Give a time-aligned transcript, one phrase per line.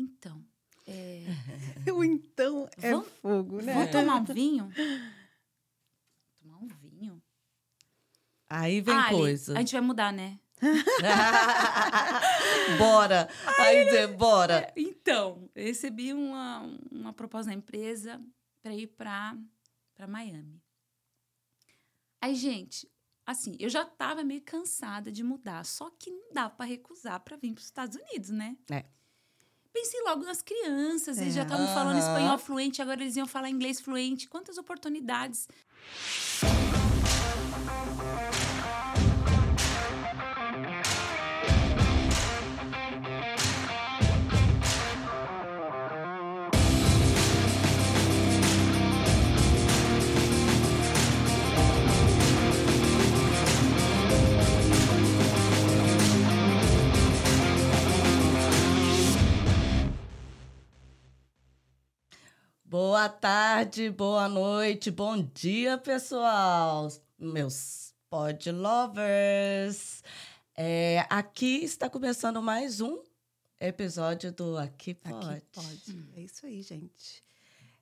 [0.00, 0.44] Então.
[0.86, 1.24] É...
[1.92, 3.74] O então é Vamos- fogo, né?
[3.74, 4.72] Vamos tomar um vinho?
[6.42, 7.22] tomar um vinho?
[8.48, 9.54] Aí vem Ah, Ali, coisa.
[9.54, 10.38] A gente vai mudar, né?
[12.78, 13.28] bora.
[13.58, 14.72] Aí dizer, bora.
[14.76, 18.20] Então, eu recebi uma, uma proposta da empresa
[18.62, 19.36] para ir para
[20.08, 20.60] Miami.
[22.20, 22.90] Aí, gente,
[23.24, 27.36] assim, eu já tava meio cansada de mudar, só que não dava para recusar para
[27.36, 28.56] vir para os Estados Unidos, né?
[28.70, 28.84] É.
[29.72, 31.44] Pensei logo nas crianças, eles já É.
[31.44, 34.28] estavam falando espanhol fluente, agora eles iam falar inglês fluente.
[34.28, 35.46] Quantas oportunidades.
[62.70, 66.86] Boa tarde, boa noite, bom dia, pessoal.
[67.18, 70.04] Meus pod lovers.
[70.56, 73.02] É, aqui está começando mais um
[73.58, 75.30] episódio do Aqui Pode.
[75.30, 76.08] Aqui pode.
[76.14, 77.24] É isso aí, gente.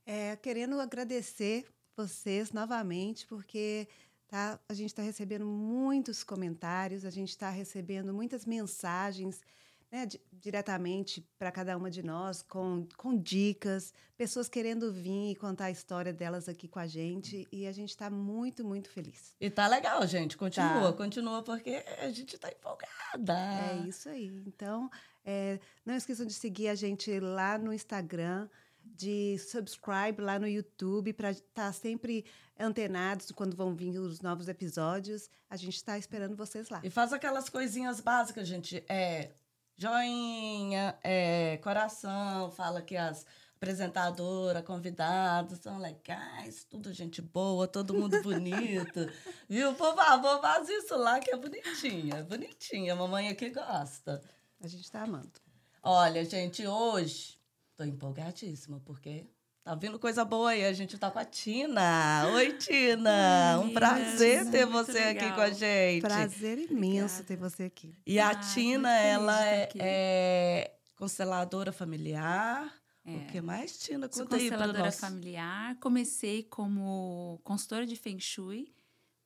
[0.06, 3.86] É, querendo agradecer vocês novamente, porque
[4.26, 9.42] tá, a gente está recebendo muitos comentários, a gente está recebendo muitas mensagens
[9.90, 15.34] né, di- diretamente para cada uma de nós, com, com dicas, pessoas querendo vir e
[15.36, 19.34] contar a história delas aqui com a gente, e a gente está muito, muito feliz.
[19.40, 20.36] E tá legal, gente.
[20.36, 20.92] Continua, Tá.
[20.92, 23.34] continua, porque a gente tá empolgada.
[23.82, 24.26] É isso aí.
[24.46, 24.90] Então,
[25.24, 28.48] é, não esqueçam de seguir a gente lá no Instagram,
[28.84, 32.24] de subscribe lá no YouTube para estar sempre
[32.58, 35.30] antenados quando vão vir os novos episódios.
[35.48, 36.80] A gente está esperando vocês lá.
[36.82, 38.82] E faz aquelas coisinhas básicas, gente.
[38.88, 39.30] É
[39.78, 48.20] joinha, é coração, fala que as apresentadoras, convidados são legais, tudo gente boa, todo mundo
[48.22, 49.08] bonito.
[49.48, 49.74] Viu?
[49.74, 52.94] Por favor, faz isso lá que é bonitinha, bonitinha.
[52.94, 54.22] Mamãe aqui gosta.
[54.60, 55.40] A gente está amando.
[55.82, 57.38] Olha, gente, hoje
[57.76, 59.26] tô empolgadíssima, porque
[59.68, 60.64] tá vindo coisa boa aí.
[60.64, 62.26] A gente tá com a Tina.
[62.32, 63.60] Oi, Tina!
[63.60, 65.34] Um prazer ter você aqui legal.
[65.34, 66.00] com a gente.
[66.00, 67.24] Prazer imenso Obrigada.
[67.24, 67.94] ter você aqui.
[68.06, 69.78] E a Ah, Tina, muito feliz ela é, aqui.
[69.82, 72.72] é consteladora familiar.
[73.04, 73.14] É.
[73.14, 74.08] O que mais, Tina?
[74.10, 74.98] Sou Conta aí para consteladora nós.
[75.00, 75.76] familiar.
[75.80, 78.72] Comecei como consultora de Feng Shui,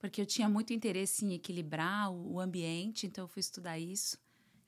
[0.00, 4.18] porque eu tinha muito interesse em equilibrar o, o ambiente, então eu fui estudar isso.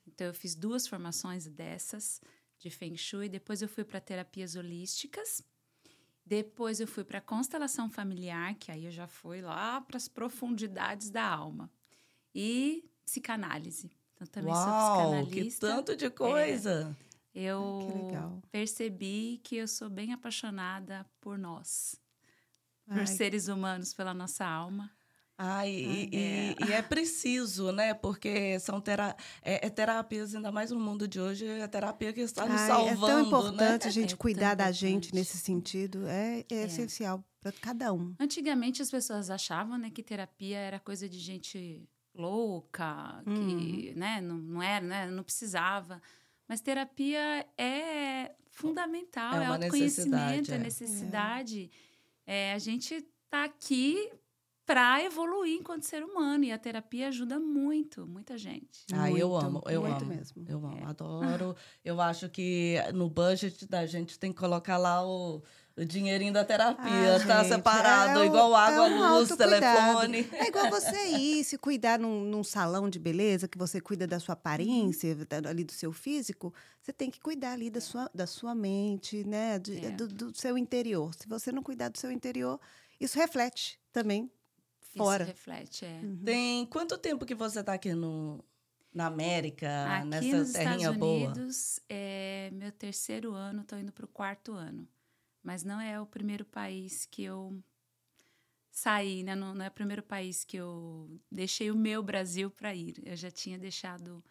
[0.07, 2.21] Então eu fiz duas formações dessas
[2.61, 3.29] de Feng Shui.
[3.29, 5.43] Depois eu fui para terapias holísticas.
[6.27, 11.11] Depois eu fui para constelação familiar, que aí eu já fui lá para as profundidades
[11.11, 11.71] da alma.
[12.35, 13.91] E psicanálise.
[14.15, 15.67] Então também sou Uau, que psicanalista.
[15.67, 16.97] tanto de coisa.
[17.35, 22.01] Eu Que percebi que eu sou bem apaixonada por nós,
[22.87, 24.91] por Ai, seres humanos, pela nossa alma.
[25.37, 26.55] Ai, e, é.
[26.65, 27.93] e- e é preciso, né?
[27.93, 32.21] Porque são tera é, é terapias, ainda mais no mundo de hoje, é terapia que
[32.21, 33.27] está nos ai, salvando, é tão né?
[33.27, 36.07] importante a gente É cuidar da gente nesse sentido.
[36.07, 38.15] É, é essencial para cada um.
[38.21, 41.83] Antigamente as pessoas achavam né, que terapia era coisa de gente
[42.15, 43.93] louca, que Uhum.
[43.97, 46.01] né, não, não era, né, não precisava.
[46.49, 50.59] Mas terapia é fundamental, É é, uma autoconhecimento, necessidade, é é.
[50.59, 51.71] necessidade.
[52.27, 54.11] É, a gente está aqui
[54.67, 58.85] para evoluir enquanto ser humano e a terapia ajuda muito, muita gente.
[58.93, 60.07] Ah, eu Muito, amo, eu muito amo.
[60.07, 60.45] mesmo.
[60.49, 61.55] Eu amo, adoro.
[61.85, 65.43] Eu acho que no budget da gente tem que colocar lá o,
[65.77, 69.37] o dinheirinho da terapia, Ah, tá gente, separado, é o- igual água, é um luz,
[69.37, 70.29] telefone.
[70.33, 74.19] É igual você ir se cuidar num, num salão de beleza, que você cuida da
[74.19, 78.27] sua aparência, da- ali do seu físico, você tem que cuidar ali da sua, da
[78.27, 79.59] sua mente, né?
[79.59, 79.91] de- É.
[79.91, 81.13] do, do seu interior.
[81.15, 82.59] Se você não cuidar do seu interior,
[82.99, 84.31] isso reflete também
[84.97, 85.25] fora.
[85.25, 86.01] Isso reflete, é.
[86.25, 88.45] Tem quanto tempo que você tá aqui no,
[88.93, 91.31] na América, Aqui nessa nos terrinha Estados boa?
[91.33, 94.89] Unidos, é meu terceiro ano, estou indo para o quarto ano.
[95.43, 97.63] Mas não é o primeiro país que eu
[98.71, 99.35] saí, né?
[99.35, 103.01] Não, não é o primeiro país que eu deixei o meu Brasil para ir.
[103.05, 104.25] Eu já tinha deixado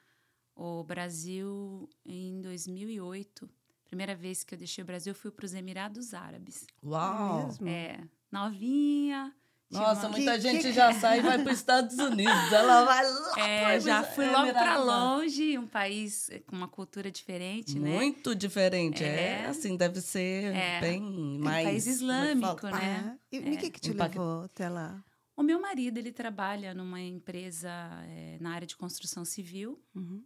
[0.55, 3.49] o Brasil em 2008.
[3.85, 6.65] Primeira vez que eu deixei o Brasil, eu fui para os Emirados Árabes.
[6.83, 7.45] Uau!
[7.45, 7.67] mesmo?
[7.67, 7.99] É,
[8.31, 9.35] novinha.
[9.71, 12.51] Nossa, uma- muita Que- gente que- já sai e vai para os Estados Unidos.
[12.51, 13.33] Ela vai lá.
[13.73, 17.89] É, já fui logo para longe, um país com uma cultura diferente, né?
[17.95, 19.03] Muito diferente.
[19.03, 19.41] É.
[19.41, 19.45] É.
[19.47, 20.79] assim, deve ser É.
[20.79, 21.01] bem
[21.39, 21.65] mais.
[21.65, 23.17] país como é que islâmico, né?
[23.17, 24.19] Ah, e o que, que te Impacto.
[24.19, 25.03] levou até lá?
[25.35, 27.71] O meu marido, ele trabalha numa empresa
[28.07, 30.23] eh, na área de construção civil Uhum.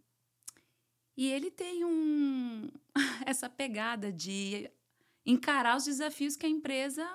[1.16, 2.68] e ele tem um...
[3.26, 4.70] essa pegada de
[5.24, 7.06] encarar os desafios que a empresa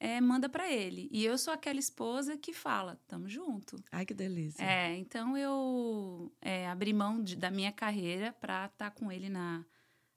[0.00, 1.10] é, manda para ele.
[1.12, 3.76] E eu sou aquela esposa que fala, tamo junto.
[3.92, 4.64] Ai, que delícia.
[4.64, 9.28] É, então eu é, abri mão de, da minha carreira para estar tá com ele
[9.28, 9.62] na,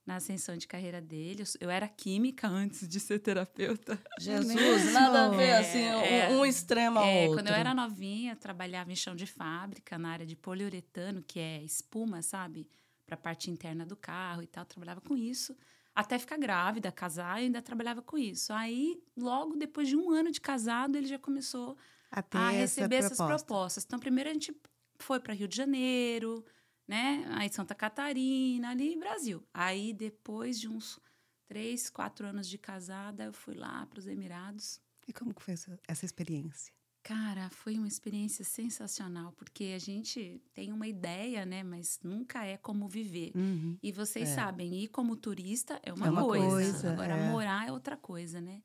[0.06, 1.44] na ascensão de carreira dele.
[1.44, 4.02] Eu, eu, era química antes de ser terapeuta.
[4.18, 4.56] Jesus,
[4.94, 7.44] nada a ver, é, assim, é, um, um, extremo ao é, outro.
[7.44, 11.62] Quando eu era novinha, trabalhava em chão de fábrica, na área de poliuretano, que é
[11.62, 12.70] espuma, sabe?
[13.06, 14.64] Para a parte interna do carro e tal.
[14.64, 15.54] Trabalhava com isso
[15.96, 18.52] até ficar grávida, casar, ainda trabalhava com isso.
[18.54, 21.78] Aí, logo depois de um ano de casado, ele já começou
[22.12, 23.86] a, a receber essa essas propostas.
[23.86, 24.56] Então, primeiro a gente
[24.98, 26.44] foi para Rio de Janeiro,
[26.88, 27.26] né?
[27.32, 29.44] Aí Santa Catarina, ali Brasil.
[29.54, 31.00] Aí, depois de uns
[31.48, 34.82] três, quatro anos de casada, eu fui lá para os Emirados.
[35.08, 36.74] E como que foi essa, essa experiência?
[37.04, 41.62] Cara, foi uma experiência sensacional, porque a gente tem uma ideia, né?
[41.62, 43.34] Mas nunca é como viver.
[43.36, 43.78] Uhum.
[43.84, 44.36] E vocês é.
[44.36, 46.48] sabem, ir como turista é uma, é uma coisa.
[46.48, 46.92] coisa.
[46.94, 47.30] Agora, é.
[47.30, 48.64] morar é outra coisa, né?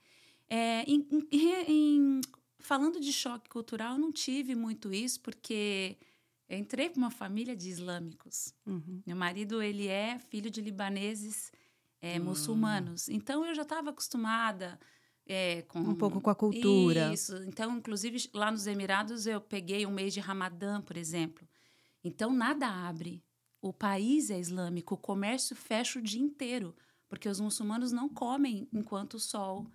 [0.49, 2.21] É, em, em, em,
[2.61, 5.99] falando de choque cultural, eu não tive muito isso, porque
[6.49, 8.55] eu entrei com uma família de islâmicos.
[8.65, 9.03] Uhum.
[9.05, 11.51] Meu marido, ele é filho de libaneses
[12.01, 12.25] é, hum.
[12.27, 13.09] muçulmanos.
[13.09, 14.79] Então, eu já estava acostumada
[15.29, 17.13] é, com, um pouco com a cultura.
[17.13, 17.37] Isso.
[17.45, 21.47] Então, inclusive, lá nos Emirados, eu peguei um mês de Ramadã, por exemplo.
[22.03, 23.23] Então, nada abre.
[23.61, 26.75] O país é islâmico, o comércio fecha o dia inteiro,
[27.09, 29.67] porque os muçulmanos não comem enquanto o sol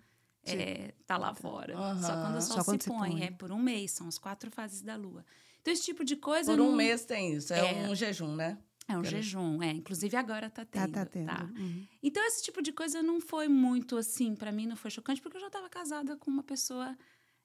[0.42, 1.78] está é, tá lá fora.
[1.78, 2.02] Uhum.
[2.02, 4.18] Só quando o sol se, quando põe, se, põe, É por um mês, são as
[4.18, 5.24] quatro fases da lua.
[5.60, 6.50] Então, esse tipo de coisa.
[6.52, 6.76] Por um não...
[6.76, 8.58] mês tem isso, é, é um jejum, né?
[8.86, 9.70] É um jejum, é.
[9.70, 10.92] Inclusive agora tá, tendo.
[10.92, 11.26] Tá, tá tendo.
[11.26, 11.50] Tá.
[11.56, 11.86] Uhum.
[12.02, 15.36] Então, esse tipo de coisa não foi muito assim, para mim não foi chocante, porque
[15.36, 16.96] eu já estava casada com uma pessoa.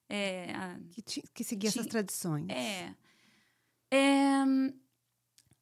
[0.08, 0.78] É, a...
[0.90, 2.48] que, te, que seguia essas tradições.
[2.50, 2.94] É.
[3.90, 4.44] é.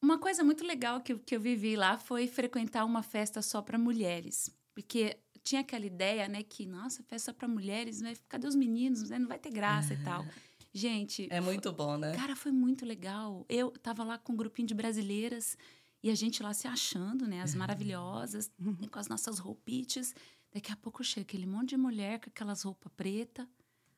[0.01, 3.77] Uma coisa muito legal que, que eu vivi lá foi frequentar uma festa só para
[3.77, 4.49] mulheres.
[4.73, 9.09] Porque tinha aquela ideia, né, que, nossa, festa para mulheres, né, cadê os meninos?
[9.09, 10.25] Né, não vai ter graça e tal.
[10.73, 11.27] Gente.
[11.31, 12.15] É muito bom, né?
[12.15, 13.45] Cara, foi muito legal.
[13.49, 15.57] Eu tava lá com um grupinho de brasileiras
[16.03, 17.41] e a gente lá se achando, né?
[17.41, 18.87] As maravilhosas, uhum.
[18.87, 20.13] com as nossas roupites.
[20.51, 23.47] Daqui a pouco chega aquele monte de mulher com aquelas roupas preta.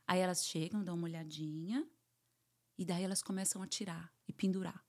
[0.08, 1.86] Aí elas chegam, dão uma olhadinha.
[2.78, 4.84] E daí elas começam a tirar e pendurar.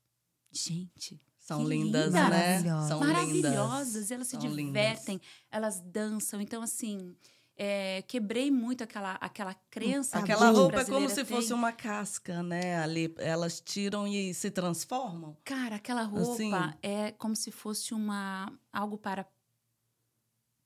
[0.50, 1.20] Gente.
[1.38, 2.62] São lindas, lindas, né?
[2.88, 3.94] São Maravilhosas.
[3.94, 4.10] Lindas.
[4.12, 5.28] Elas se São divertem, lindas.
[5.50, 6.40] elas dançam.
[6.40, 7.16] Então, assim,
[7.64, 10.18] é, quebrei muito aquela, aquela crença.
[10.18, 12.76] Aquela roupa é como se fosse uma casca, né?
[12.78, 15.36] Ali elas tiram e se transformam.
[15.44, 16.50] Cara, aquela roupa assim.
[16.82, 19.24] é como se fosse uma algo para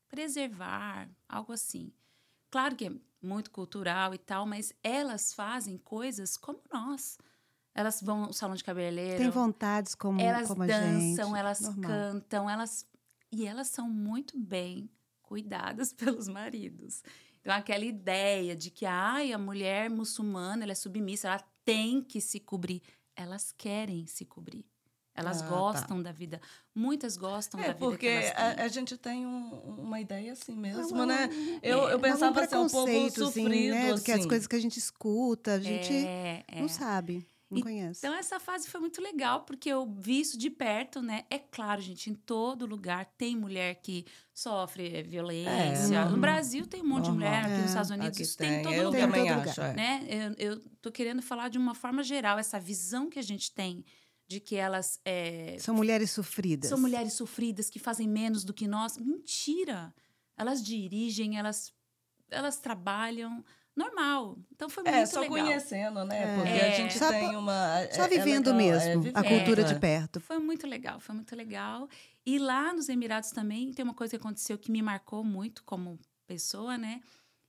[0.09, 1.93] preservar, algo assim.
[2.51, 7.19] Claro que é muito cultural e tal, mas elas fazem coisas como nós.
[7.75, 9.19] Elas vão ao salão de cabeleireiro.
[9.19, 11.91] Tem vontades como, elas como dançam, elas Normal.
[11.91, 12.87] cantam, elas
[13.31, 14.89] e elas são muito bem
[15.27, 17.03] cuidadas pelos maridos.
[17.41, 22.21] Então, aquela ideia de que ai, a mulher muçulmana ela é submissa, ela tem que
[22.21, 22.83] se cobrir.
[23.15, 24.65] Elas querem se cobrir.
[25.15, 25.51] Elas ah, tá.
[25.51, 26.03] gostam tá.
[26.05, 26.41] da vida.
[26.75, 27.79] Muitas gostam é, da vida.
[27.87, 31.31] Porque a, a, gente tem um, uma ideia assim mesmo, é, né?
[31.63, 33.75] Eu, é, eu pensava assim, um povo sofrido.
[33.75, 33.93] Né?
[33.93, 34.05] Assim.
[34.05, 36.69] Que as coisas que a gente escuta, a gente é, não é.
[36.69, 37.27] sabe.
[37.49, 38.01] Não conheço.
[38.01, 41.25] Então, essa fase foi muito legal, porque eu vi isso de perto, né?
[41.31, 44.05] É claro, gente, em todo lugar tem mulher que
[44.35, 45.97] sofre violência.
[45.97, 47.13] É, no Brasil tem um monte normal.
[47.13, 49.01] de mulher, aqui é, nos Estados Unidos isso tem, em todo eu lugar.
[49.01, 49.75] Também todo acho, lugar, é.
[49.75, 50.35] né?
[50.39, 53.85] Eu, eu tô querendo falar de uma forma geral, essa visão que a gente tem
[54.29, 55.01] de que elas...
[55.05, 56.69] É, são mulheres sofridas.
[56.69, 58.99] São mulheres sofridas que fazem menos do que nós.
[58.99, 59.95] Mentira!
[60.37, 61.73] Elas dirigem, elas,
[62.29, 63.45] elas trabalham
[63.77, 64.39] normal.
[64.55, 65.03] Então foi é, muito legal.
[65.03, 66.23] É, só conhecendo, né?
[66.23, 66.37] É.
[66.37, 67.87] Porque a gente só tem uma...
[67.93, 70.19] Só é, é vivendo mesmo, a cultura de perto.
[70.21, 71.89] Foi muito legal, foi muito legal.
[72.25, 75.99] E lá nos Emirados também tem uma coisa que aconteceu que me marcou muito como
[76.27, 77.01] pessoa, né?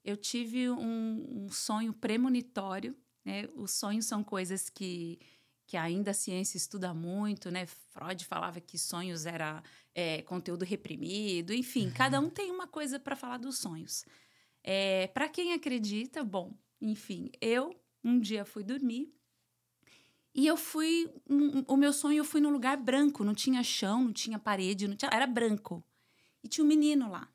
[0.04, 3.48] Eu tive um, um sonho premonitório, né?
[3.56, 5.20] Os sonhos são coisas que
[5.68, 7.66] que ainda a ciência estuda muito, né?
[7.66, 9.62] Freud falava que sonhos era
[9.94, 14.06] é, conteúdo reprimido, enfim, cada um tem uma coisa para falar dos sonhos.
[14.70, 19.10] É, para quem acredita, bom, enfim, eu um dia fui dormir
[20.36, 21.10] e eu fui.
[21.30, 24.86] Um, o meu sonho eu fui num lugar branco, não tinha chão, não tinha parede,
[24.86, 25.82] não tinha, era branco.
[26.44, 27.32] E tinha um menino lá.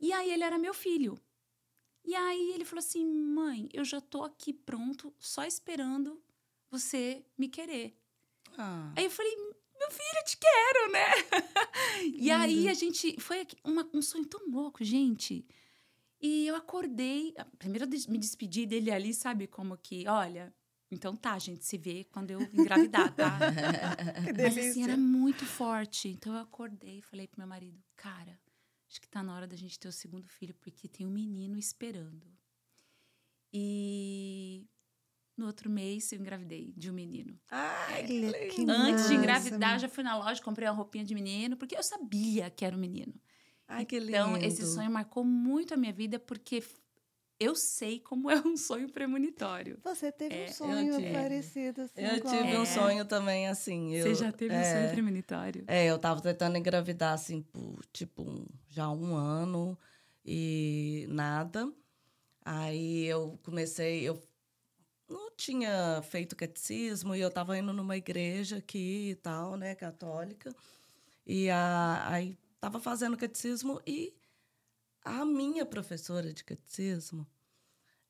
[0.00, 1.16] E aí ele era meu filho.
[2.04, 6.20] E aí ele falou assim: mãe, eu já tô aqui pronto, só esperando
[6.68, 7.96] você me querer.
[8.58, 8.92] Ah.
[8.96, 11.06] Aí eu falei, meu filho, eu te quero, né?
[12.12, 13.20] e aí a gente.
[13.20, 15.46] Foi uma, um sonho tão louco, gente.
[16.20, 19.46] E eu acordei, primeiro eu me despedi dele ali, sabe?
[19.46, 20.54] Como que, olha,
[20.90, 23.38] então tá, a gente se vê quando eu engravidar, tá?
[24.26, 24.62] que delícia.
[24.62, 26.08] Mas assim, era muito forte.
[26.08, 28.38] Então eu acordei e falei pro meu marido, cara,
[28.88, 31.56] acho que está na hora da gente ter o segundo filho, porque tem um menino
[31.58, 32.26] esperando.
[33.52, 34.68] E
[35.36, 37.40] no outro mês eu engravidei de um menino.
[37.50, 38.72] Ai, Olha, que lindo.
[38.72, 42.50] Antes de engravidar, já fui na loja, comprei uma roupinha de menino, porque eu sabia
[42.50, 43.14] que era um menino.
[43.70, 44.10] Ai, que lindo.
[44.10, 46.62] Então, esse sonho marcou muito a minha vida, porque
[47.38, 49.78] eu sei como é um sonho premonitório.
[49.84, 51.12] Você teve É, um sonho tive.
[51.12, 52.00] parecido assim.
[52.02, 52.34] Eu igual.
[52.34, 52.66] tive um É.
[52.66, 53.94] sonho também, assim.
[53.94, 55.64] Eu, Você já teve um é, sonho premonitório?
[55.68, 59.78] É, eu tava tentando engravidar, assim, por, tipo, um- já um ano
[60.24, 61.72] e nada.
[62.44, 64.20] Aí eu comecei, eu
[65.08, 70.54] não tinha feito catecismo e eu tava indo numa igreja aqui e tal, né, católica.
[71.26, 74.14] E a, aí tava fazendo catecismo e
[75.02, 77.26] a minha professora de catecismo,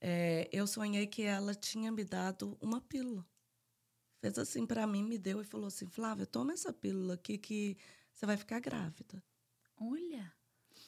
[0.01, 3.27] é, eu sonhei que ela tinha me dado uma pílula.
[4.21, 7.77] Fez assim para mim, me deu e falou assim: Flávia, toma essa pílula aqui que
[8.15, 9.23] você vai ficar grávida.
[9.77, 10.33] Olha,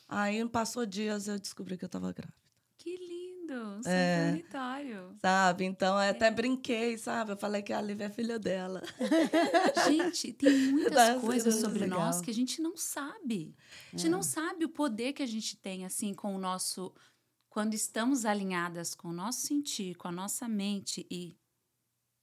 [0.08, 2.36] Aí passou dias eu descobri que eu estava grávida.
[2.76, 3.11] que lindo!
[3.54, 4.16] Um sonho É.
[4.32, 5.16] premonitório.
[5.20, 5.64] Sabe?
[5.64, 7.32] Então eu até brinquei, sabe?
[7.32, 8.82] Eu falei que a Lívia é filha dela.
[9.86, 12.00] Gente, tem muitas Tá, coisas sobre legal.
[12.00, 13.54] nós que a gente não sabe.
[13.92, 16.92] A gente não sabe o poder que a gente tem, assim, com o nosso.
[17.48, 21.36] Quando estamos alinhadas com o nosso sentir, com a nossa mente e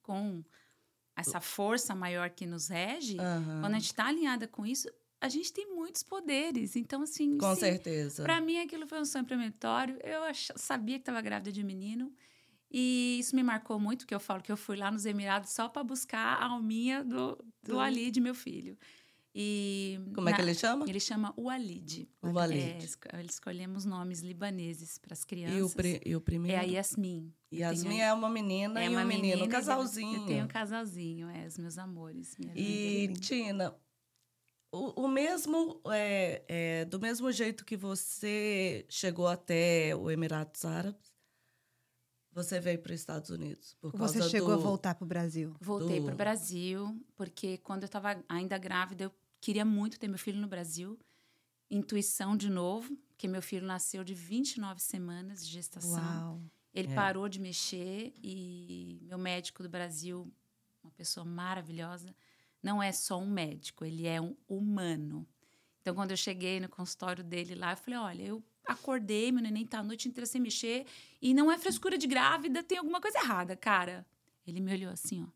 [0.01, 0.43] com
[1.15, 3.59] essa força maior que nos rege, Aham.
[3.61, 4.89] quando a gente está alinhada com isso,
[5.21, 6.75] a gente tem muitos poderes.
[6.75, 7.37] Então, assim.
[7.37, 8.23] Com se- certeza.
[8.23, 9.97] Pra mim, aquilo foi um sonho premonitório.
[10.03, 12.13] Eu ach- sabia que estava grávida de um menino.
[12.71, 15.67] E isso me marcou muito, que eu falo que eu fui lá nos Emirados só
[15.67, 18.77] para buscar a alminha do, do Do- Ali, de meu filho.
[19.33, 20.85] E Como é que na- ele chama?
[20.89, 22.09] Ele chama Walid.
[22.21, 22.61] O Walid.
[22.61, 25.57] É, esco- escolhemos nomes libaneses para as crianças.
[25.57, 26.59] E o, pri- e o É primeiro?
[26.61, 27.31] a Yasmin.
[27.53, 30.21] Yasmin tenho- é uma menina é e uma um menino, menina um casalzinho.
[30.21, 32.35] Eu tenho um casalzinho, é, os meus amores.
[32.35, 32.53] Vida.
[32.55, 33.13] E.
[33.19, 33.75] Tina,
[34.71, 41.09] o, o mesmo, é, é, do mesmo jeito que você chegou até o Emirados Árabes,
[42.31, 43.75] você veio para os Estados Unidos.
[43.81, 45.55] Por Você causa chegou a do- voltar para o Brasil.
[45.59, 49.11] Voltei do- para o Brasil, porque quando eu estava ainda grávida, eu
[49.41, 50.97] queria muito ter meu filho no Brasil.
[51.71, 55.91] Intuição de novo, porque meu filho nasceu de 29 semanas de gestação.
[55.99, 56.41] Uau.
[56.73, 56.95] Ele É.
[56.95, 60.31] parou de mexer e meu médico do Brasil,
[60.83, 62.15] uma pessoa maravilhosa,
[62.61, 65.27] não é só um médico, ele é um humano.
[65.81, 69.65] Então, quando eu cheguei no consultório dele lá, eu falei: olha, eu acordei, meu neném
[69.65, 70.85] tá a noite inteira sem mexer
[71.21, 74.05] e não é frescura de grávida, tem alguma coisa errada, cara.
[74.45, 75.27] Ele me olhou assim, ó,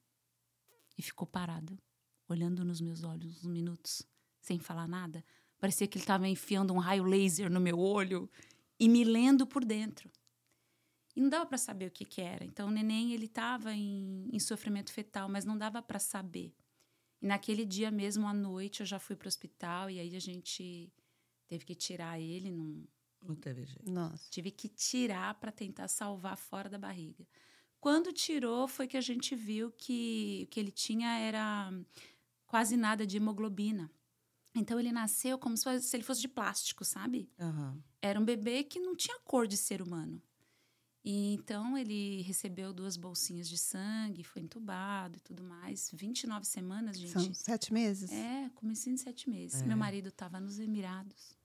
[0.97, 1.77] e ficou parado,
[2.27, 4.03] olhando nos meus olhos uns minutos,
[4.39, 5.23] sem falar nada.
[5.59, 8.29] Parecia que ele estava enfiando um raio laser no meu olho
[8.79, 10.11] e me lendo por dentro.
[11.15, 12.43] E não dava para saber o que, que era.
[12.43, 16.53] Então, o neném ele estava em, em sofrimento fetal, mas não dava para saber.
[17.23, 20.19] E naquele dia mesmo, à noite, eu já fui para o hospital e aí a
[20.19, 20.91] gente
[21.47, 22.51] teve que tirar ele.
[22.51, 22.83] Não,
[23.21, 23.89] Não teve jeito.
[23.89, 24.29] Nossa.
[24.29, 27.25] tive que tirar para tentar salvar fora da barriga.
[27.79, 31.71] Quando tirou, foi que a gente viu que o que ele tinha era
[32.45, 33.89] quase nada de hemoglobina.
[34.55, 37.29] Então, ele nasceu como se fosse- se ele fosse de plástico, sabe?
[37.39, 37.81] Aham.
[38.01, 40.21] era um bebê que não tinha cor de ser humano.
[41.03, 45.91] E então ele recebeu duas bolsinhas de sangue, foi entubado e tudo mais.
[45.93, 47.11] 29 semanas, gente.
[47.11, 48.11] São sete meses?
[48.11, 49.61] É, comecei em sete meses.
[49.61, 49.65] É.
[49.65, 51.37] Meu marido estava nos Emirados.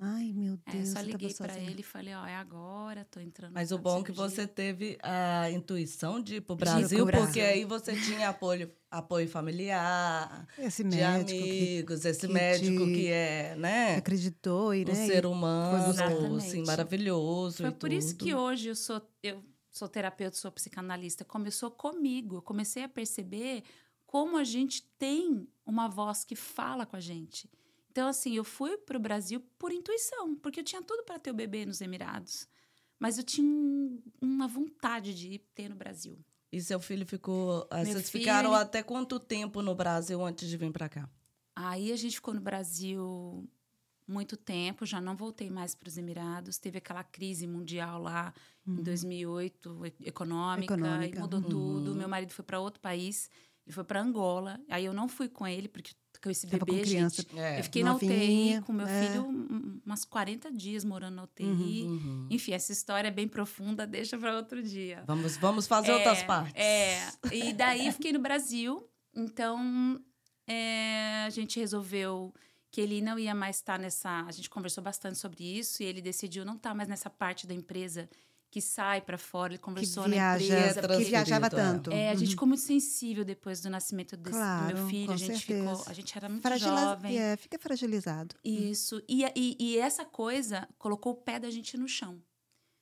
[0.00, 0.88] Ai, meu É, Deus.
[0.90, 4.00] só você liguei para ele e falei, ó, é agora, tô entrando Mas o bom
[4.00, 7.26] é que você teve a intuição de ir para o De ir pro Brasil, Brasil.
[7.26, 12.86] porque aí você tinha apoio, apoio familiar, Esse de médico que amigos, esse que médico
[12.86, 13.96] te- que é, né?
[13.96, 16.06] acreditou e, um né, ser humano, buscar.
[16.06, 16.66] assim, Exatamente.
[16.66, 18.24] maravilhoso Foi e por isso tudo.
[18.24, 21.24] que hoje eu sou, eu sou terapeuta, sou psicanalista.
[21.24, 22.36] Começou comigo.
[22.36, 23.64] Eu comecei a perceber
[24.06, 27.50] como a gente tem uma voz que fala com a gente.
[27.90, 31.30] Então, assim, eu fui para o Brasil por intuição, porque eu tinha tudo para ter
[31.30, 32.46] o bebê nos Emirados.
[32.98, 36.18] Mas eu tinha um- uma vontade de ir ter no Brasil.
[36.50, 37.66] E seu filho ficou.
[37.70, 40.88] ah, Meu Vocês filho, ficaram ele- até quanto tempo no Brasil antes de vir para
[40.88, 41.08] cá?
[41.54, 43.48] Aí a gente ficou no Brasil
[44.06, 46.56] muito tempo, já não voltei mais para os Emirados.
[46.58, 48.32] Teve aquela crise mundial lá
[48.66, 51.18] em 2008, e- econômica, Econômica.
[51.18, 51.90] e mudou tudo.
[51.90, 51.96] Uhum.
[51.96, 53.28] Meu marido foi para outro país,
[53.66, 54.58] ele foi para Angola.
[54.68, 57.22] Aí eu não fui com ele, porque com esse Tava com bebê, criança.
[57.22, 57.38] gente.
[57.38, 57.58] É.
[57.60, 59.06] Eu fiquei na novinha, UTI com meu é.
[59.06, 61.82] filho um- umas 40 dias morando na UTI.
[61.84, 62.26] Uhum.
[62.30, 65.02] Enfim, essa história é bem profunda, deixa para outro dia.
[65.06, 66.54] Vamos, vamos fazer É, outras partes.
[66.56, 66.98] É,
[67.32, 68.86] e daí fiquei no Brasil.
[69.14, 70.00] Então,
[70.46, 72.32] é, a gente resolveu
[72.70, 74.24] que ele não ia mais estar nessa.
[74.26, 77.54] A gente conversou bastante sobre isso e ele decidiu não estar mais nessa parte da
[77.54, 78.08] empresa
[78.50, 80.88] que sai para fora, ele conversou que viaja, na empresa.
[80.98, 81.50] que viajava é.
[81.50, 81.90] tanto.
[81.92, 82.30] É, a gente Uhum.
[82.30, 85.06] ficou muito sensível depois do nascimento desse, do Claro, meu filho.
[85.06, 85.68] com A gente certeza.
[85.76, 87.18] ficou, a gente era muito Fragila- jovem.
[87.18, 88.34] é, fica fragilizado.
[88.44, 89.02] Isso.
[89.06, 92.22] E, e, e essa coisa colocou o pé da gente no chão,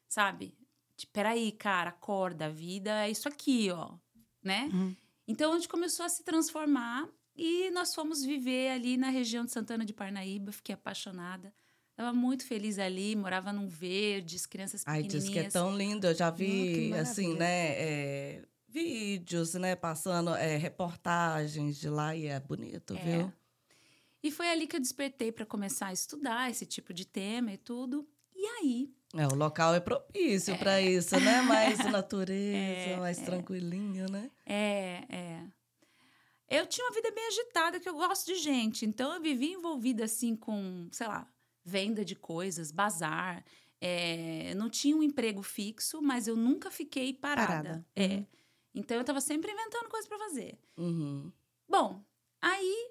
[0.09, 0.57] sabe?
[0.97, 3.95] Tipo, peraí, cara, acorda, a vida é isso aqui, ó,
[4.43, 4.71] né?
[4.73, 4.95] Uhum.
[5.29, 9.51] Então a gente começou a se transformar e nós fomos viver ali na região de
[9.51, 11.53] Santana de Parnaíba, fiquei apaixonada.
[11.97, 15.53] Tava muito feliz ali, morava num verdes, crianças Ai, diz que é pequenininhas.
[15.55, 16.07] tão lindo.
[16.07, 17.69] Eu já vi, assim, né?
[17.71, 19.75] é, vídeos, né?
[19.75, 23.03] Passando é, reportagens de lá e é bonito, É.
[23.03, 23.33] viu?
[24.23, 27.57] E foi ali que eu despertei para começar a estudar esse tipo de tema e
[27.57, 28.07] tudo.
[28.35, 31.41] E aí, É, o local é propício para isso, né?
[31.41, 33.25] Mais natureza, É, mais é.
[33.25, 34.31] tranquilinho, né?
[34.45, 35.43] É, é.
[36.49, 38.85] Eu tinha uma vida bem agitada, que eu gosto de gente.
[38.85, 41.27] Então, eu vivia envolvida, assim, com, sei lá,
[41.67, 43.45] venda de coisas, bazar.
[43.81, 47.47] É, não tinha um emprego fixo, mas eu nunca fiquei parada.
[47.47, 47.87] Parada.
[47.95, 48.07] É.
[48.07, 48.27] Uhum.
[48.75, 50.59] Então, eu estava sempre inventando coisas para fazer.
[50.77, 51.33] Uhum.
[51.69, 52.05] Bom,
[52.41, 52.91] aí,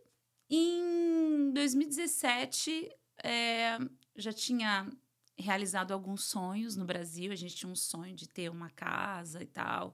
[0.50, 2.91] em 2017,
[3.24, 3.77] é,
[4.15, 4.89] já tinha
[5.38, 7.32] realizado alguns sonhos no Brasil.
[7.32, 9.94] A gente tinha um sonho de ter uma casa e tal.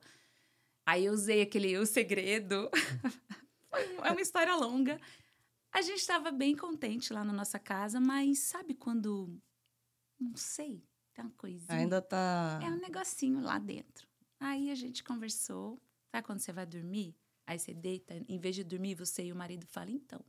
[0.86, 2.70] Aí eu usei aquele O Segredo.
[4.04, 5.00] É uma história longa.
[5.74, 9.42] A gente estava bem contente lá na nossa casa, mas sabe quando.
[10.20, 11.78] Não sei, tem uma coisinha.
[11.78, 12.60] Ainda tá.
[12.62, 14.08] É um negocinho lá dentro.
[14.40, 15.82] Aí a gente conversou.
[16.12, 17.16] Sabe quando você vai dormir?
[17.48, 20.24] Aí você deita, em vez de dormir, você e o marido falam, então,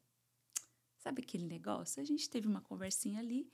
[0.99, 2.01] sabe aquele negócio?
[2.01, 3.51] A gente teve uma conversinha ali.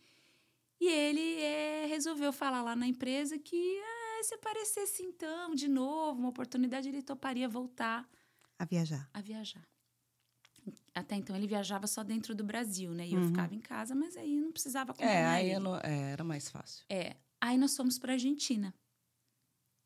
[0.80, 6.20] E ele é, resolveu falar lá na empresa que ah, se aparecesse então, de novo,
[6.20, 8.08] uma oportunidade, ele toparia voltar
[8.58, 9.08] A viajar.
[9.12, 9.66] a viajar.
[10.94, 13.06] Até então ele viajava só dentro do Brasil, né?
[13.06, 13.28] E eu Uhum.
[13.28, 15.54] ficava em casa, mas aí não precisava É, acompanhar aí ele.
[15.56, 16.84] eu não- é, era mais fácil.
[16.88, 17.16] É.
[17.40, 18.74] Aí nós fomos para Argentina.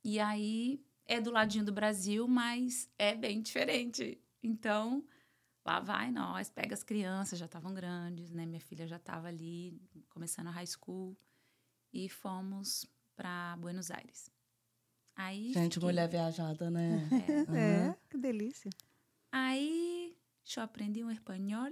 [0.05, 4.21] E aí é do ladinho do Brasil, mas é bem diferente.
[4.43, 5.05] Então,
[5.65, 8.47] lá vai nós, pega as crianças, já estavam grandes, né?
[8.47, 11.17] Minha filha já estava ali, começando a high school.
[11.93, 14.31] E fomos para Buenos Aires.
[15.15, 17.07] Aí, Gente, fiquei- mulher viajada, né?
[17.55, 17.91] É.
[17.91, 18.71] É, que delícia.
[19.31, 20.02] Aí,
[20.59, 21.71] eu aprendi um espanhol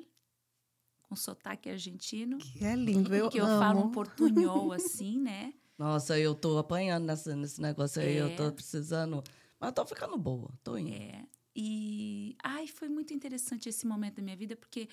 [1.02, 2.38] com sotaque argentino.
[2.38, 3.14] Que é lindo.
[3.14, 3.58] Eu, que eu amo.
[3.58, 5.52] falo um portunhol assim, né?
[5.78, 8.16] Nossa, eu tô apanhando nessa, nesse negócio aí.
[8.16, 8.36] Eu É.
[8.36, 9.22] tô precisando.
[9.58, 10.92] Mas tô ficando boa, tô indo.
[10.94, 11.26] É.
[11.56, 14.88] E ai, foi muito interessante esse momento da minha vida, porque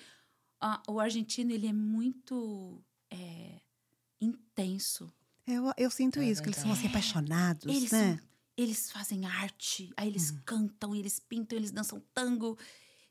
[0.60, 3.60] ah, o argentino ele é muito é,
[4.20, 5.12] intenso.
[5.46, 6.96] Eu, eu sinto É isso, que eles são assim verdade.
[7.06, 8.16] apaixonados, Eles, né?
[8.18, 12.58] são- eles fazem arte, aí eles cantam, eles pintam, eles dançam tango.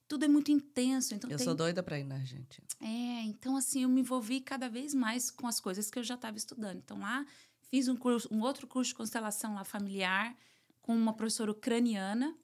[0.07, 1.13] Tudo é muito intenso.
[1.13, 2.65] Então Eu tem- sou doida pra ir na Argentina.
[2.79, 6.15] É, então assim, eu me envolvi cada vez mais com as coisas que eu já
[6.15, 6.77] estava estudando.
[6.77, 7.25] Então lá
[7.69, 10.35] fiz um curso, um outro curso de constelação lá familiar
[10.81, 12.35] com uma professora ucraniana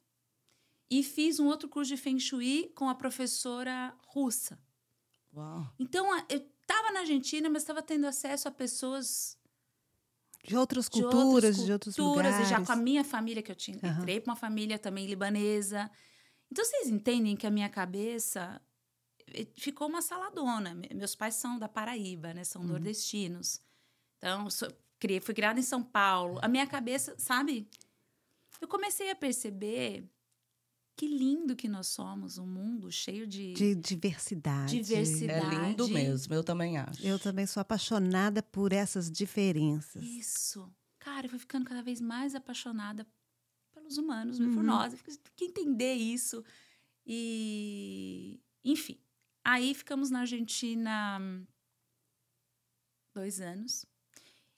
[0.89, 4.60] e fiz um outro curso de feng shui com a professora russa.
[5.34, 5.65] Uau.
[5.80, 9.38] Então eu estava na Argentina, mas estava tendo acesso a pessoas
[10.45, 12.47] De outras de culturas, de outros culturas, lugares.
[12.47, 13.99] e já com a minha família que eu tinha Aham.
[14.02, 15.89] entrei para uma família também libanesa.
[16.54, 18.62] Então vocês entendem que a minha cabeça
[19.34, 20.76] eh, ficou uma saladona.
[20.76, 22.44] Me- Meus pais são da Paraíba, né?
[22.44, 22.68] São Uhum.
[22.68, 23.60] nordestinos.
[24.20, 26.38] Então sou, criei, fui criada em São Paulo.
[26.44, 27.68] A minha cabeça, sabe?
[28.62, 30.08] Eu comecei a perceber
[30.96, 34.76] que lindo que nós somos, um mundo cheio de, De diversidade.
[34.80, 35.56] diversidade.
[35.56, 37.04] É lindo mesmo, eu também acho.
[37.04, 40.04] Eu também sou apaixonada por essas diferenças.
[40.04, 40.72] Isso.
[41.00, 43.08] Cara, eu fui ficando cada vez mais apaixonada
[43.84, 44.63] pelos humanos, por Uhum.
[44.63, 44.93] nós.
[44.93, 46.43] Eu fiquei que entender isso.
[47.06, 48.98] E, enfim.
[49.43, 51.46] Aí ficamos na Argentina hum,
[53.13, 53.86] dois anos.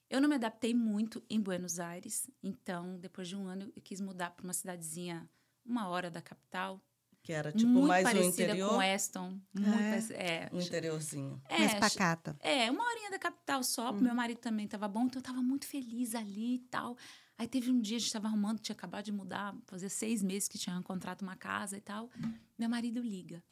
[0.08, 4.00] Eu não me adaptei muito em Buenos Aires, então depois de um ano eu quis
[4.00, 5.28] mudar para uma cidadezinha
[5.64, 6.80] uma hora da capital,
[7.24, 8.70] Que era tipo muito mais no parecida interior.
[8.70, 9.90] com Aston, muito É.
[10.00, 11.42] parec- é, Um interiorzinho.
[11.48, 12.36] é, Mais pacata.
[12.38, 13.90] é, uma horinha da capital só.
[13.90, 14.00] Uhum.
[14.00, 16.96] Meu marido também estava bom, então eu estava muito feliz ali e tal.
[17.38, 20.48] Aí teve um dia, a gente estava arrumando, tinha acabado de mudar, fazia seis meses
[20.48, 22.10] que tinha encontrado uma casa e tal.
[22.58, 23.42] Meu marido liga.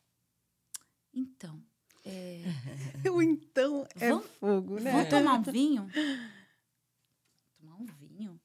[1.13, 1.63] Então,
[2.05, 2.43] é,
[3.05, 4.91] Eu então é Vamos- fogo, né?
[4.93, 5.89] vamos tomar um vinho?
[7.61, 8.41] tomar um vinho?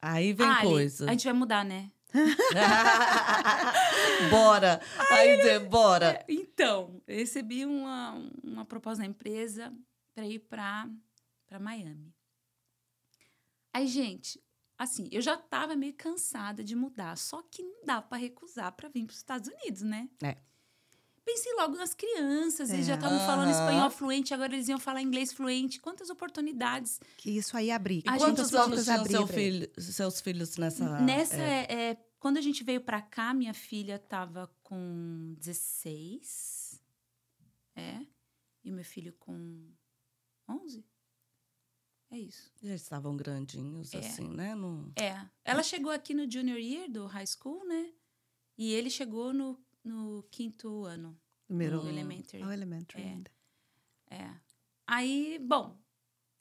[0.00, 1.06] Aí vem Ah, Ali, coisa.
[1.06, 1.90] A gente vai mudar, né?
[4.30, 4.80] bora.
[5.10, 6.24] Aí dizer, bora.
[6.28, 9.72] Então, eu recebi uma, uma proposta da empresa
[10.14, 10.88] para ir para
[11.60, 12.12] Miami.
[13.72, 14.42] Aí, gente,
[14.76, 18.88] assim, eu já estava meio cansada de mudar, só que não dá para recusar para
[18.88, 20.08] vir para os Estados Unidos, né?
[20.22, 20.36] É.
[21.24, 22.70] pensei logo nas crianças.
[22.70, 22.96] Eles já É.
[22.96, 23.60] estavam falando Aham.
[23.60, 25.78] espanhol fluente, agora eles iam falar inglês fluente.
[25.78, 26.98] Quantas oportunidades.
[27.18, 28.02] Que isso aí abrir.
[28.06, 31.00] A Quantos anos tinham abrir seu filho, seus filhos nessa...
[31.02, 36.80] Nessa, é, é, é, quando a gente veio pra cá, minha filha tava com 16.
[37.76, 38.00] É.
[38.64, 39.70] E o meu filho com
[40.48, 40.82] 11.
[42.10, 42.50] É isso.
[42.62, 43.98] Já estavam grandinhos, É.
[43.98, 44.54] assim, né?
[44.54, 44.90] No...
[44.96, 45.26] É.
[45.44, 47.92] Ela chegou aqui no junior year do high school, né?
[48.56, 51.18] E ele chegou no, no quinto ano
[51.48, 51.88] do Hum.
[51.88, 52.42] elementary.
[52.42, 53.06] Oh, elementary É.
[53.08, 53.30] ainda.
[54.10, 54.30] É.
[54.86, 55.78] Aí, bom,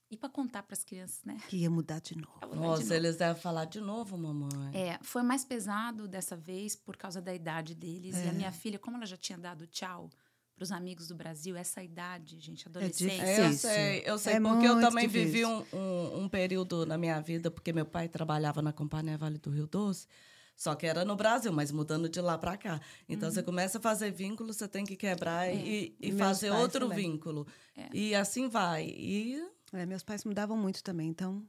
[0.10, 1.38] e pra contar pras crianças, né?
[1.50, 2.40] Que ia mudar de novo.
[2.42, 2.94] Eu vou dar de Nossa, novo.
[2.94, 4.74] eles devem falar de novo, mamãe.
[4.74, 8.16] É, foi mais pesado dessa vez por causa da idade deles.
[8.16, 8.30] E É.
[8.30, 10.10] a minha filha, como ela já tinha dado tchau
[10.58, 12.70] pros amigos do Brasil, essa idade, gente, difícil.
[12.70, 13.22] adolescente.
[13.22, 15.66] É, eu sei, eu sei, É porque eu também vivi difícil.
[15.72, 19.50] um, um, um período na minha vida, porque meu pai trabalhava na Companhia Vale do
[19.52, 20.08] Rio Doce,
[20.56, 22.82] só que era no Brasil, mas mudando de lá para cá.
[23.08, 26.90] Então, você começa a fazer vínculo, você tem que quebrar e, e E fazer outro
[26.90, 27.12] também.
[27.12, 27.46] vínculo.
[27.78, 27.88] É.
[27.94, 28.84] E assim vai.
[28.86, 29.40] E
[29.72, 31.44] É, meus pais mudavam muito também, então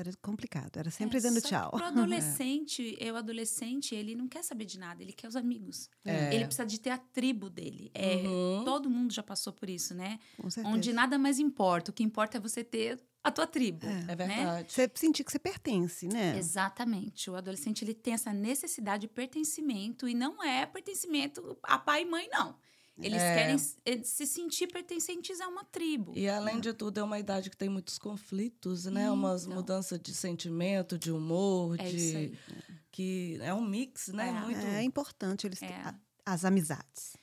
[0.00, 0.76] era complicado.
[0.76, 1.70] Era sempre É, dando só que tchau.
[1.70, 5.88] Pro adolescente, eu adolescente, ele não quer saber de nada, ele quer os amigos.
[6.04, 6.34] É.
[6.34, 7.90] Ele precisa de ter a tribo dele.
[7.94, 8.64] É, Uhum.
[8.64, 10.18] Todo mundo já passou por isso, né?
[10.36, 10.74] Com certeza.
[10.74, 11.90] Onde nada mais importa.
[11.90, 13.86] O que importa é você ter a tua tribo.
[13.86, 13.90] É.
[13.90, 14.16] é né?
[14.16, 14.72] verdade.
[14.72, 16.36] Você sentir que você pertence, né?
[16.38, 17.30] Exatamente.
[17.30, 22.04] O adolescente ele tem essa necessidade de pertencimento e não é pertencimento a pai e
[22.06, 22.56] mãe, não.
[23.00, 23.34] Eles É.
[23.34, 26.12] querem eh, se sentir pertencentes a uma tribo.
[26.16, 29.10] E além de tudo, é uma idade que tem muitos conflitos, né?
[29.10, 29.56] Umas Então.
[29.56, 32.38] mudanças de sentimento, de humor, É de isso aí.
[32.90, 34.28] que é um mix, né?
[34.28, 34.32] É.
[34.32, 34.58] Muito.
[34.66, 35.74] É importante eles É.
[35.82, 35.94] a-
[36.26, 37.16] as amizades.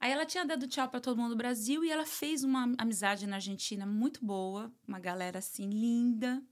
[0.00, 3.26] Aí ela tinha dado tchau pra todo mundo do Brasil e ela fez uma amizade
[3.26, 6.42] na Argentina muito boa, uma galera assim linda,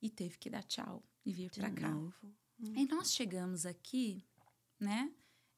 [0.00, 1.88] e teve que dar tchau e vir pra cá.
[1.90, 2.14] novo.
[2.76, 4.24] Aí nós chegamos aqui,
[4.78, 5.10] né?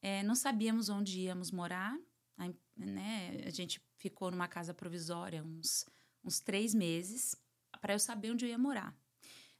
[0.06, 1.96] É, não sabíamos onde íamos morar,
[2.36, 3.42] a, né?
[3.46, 5.86] A gente ficou numa casa provisória uns,
[6.22, 7.34] uns três meses
[7.80, 8.94] para eu saber onde eu ia morar.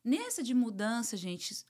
[0.05, 1.65] Nessa de mudança, gente,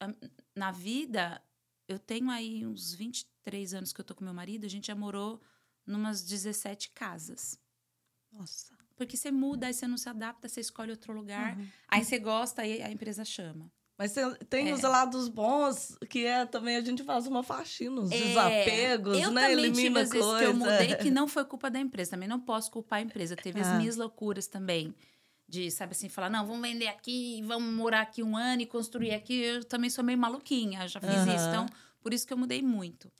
[0.56, 1.40] na vida,
[1.86, 4.94] eu tenho aí uns 23 anos que eu tô com meu marido, a gente já
[4.96, 5.40] morou
[5.86, 7.56] numas 17 casas.
[8.32, 8.76] Nossa.
[8.96, 11.68] Porque você muda, aí você não se adapta, você escolhe outro lugar, Uhum.
[11.88, 13.70] aí você gosta, aí a empresa chama.
[13.96, 14.12] Mas
[14.48, 14.74] tem, É.
[14.74, 19.30] os lados bons, que é também a gente faz uma faxina, os É, desapegos, eu
[19.30, 19.42] né?
[19.42, 20.38] também tive Elimina vezes coisa.
[20.38, 22.10] que eu mudei que não foi culpa da empresa.
[22.12, 23.36] Também não posso culpar a empresa.
[23.36, 23.70] Teve Ah.
[23.72, 24.92] as minhas loucuras também.
[25.46, 29.12] De, sabe assim, falar, não, vamos vender aqui, vamos morar aqui um ano e construir
[29.12, 29.34] aqui.
[29.34, 31.34] Eu também sou meio maluquinha, já fiz Aham.
[31.36, 31.48] isso.
[31.48, 31.66] Então,
[32.00, 33.12] por isso que eu mudei muito.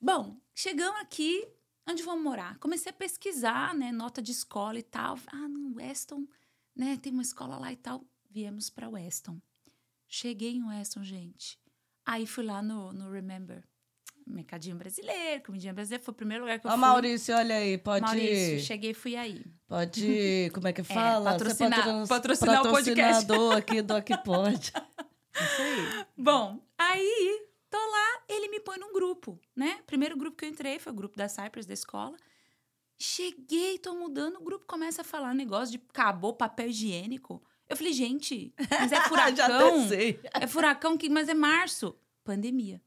[0.00, 1.46] Bom, chegamos aqui,
[1.88, 2.58] onde vamos morar?
[2.58, 5.16] Comecei a pesquisar, né, nota de escola e tal.
[5.28, 6.26] Ah, no Weston,
[6.74, 8.04] né, tem uma escola lá e tal.
[8.28, 9.40] Viemos para Weston.
[10.08, 11.58] Cheguei em Weston, gente.
[12.04, 13.64] Aí fui lá no, no Remember.
[14.26, 16.02] Mercadinho brasileiro, comidinha brasileira.
[16.04, 16.80] Foi o primeiro lugar que eu Ó, fui.
[16.80, 18.04] Maurício, olha aí, pode.
[18.04, 19.44] Maurício, cheguei e fui aí.
[19.68, 20.50] Pode.
[20.52, 21.30] Como é que fala?
[21.32, 23.32] Você patrocinar- patrocina- patrocinar o podcast.
[23.56, 24.72] aqui do Aqui Pode.
[25.36, 26.06] Isso aí.
[26.16, 29.80] Bom, aí tô lá, ele me põe num grupo, né?
[29.86, 32.16] Primeiro grupo que eu entrei foi o grupo da Cypress da escola.
[32.98, 37.42] Cheguei, tô mudando, o grupo começa a falar negócio de acabou papel higiênico.
[37.68, 39.80] Eu falei, gente, mas é Já furacão.
[39.80, 40.20] até sei.
[40.34, 41.94] é furacão, que, mas é março.
[42.24, 42.80] Pandemia.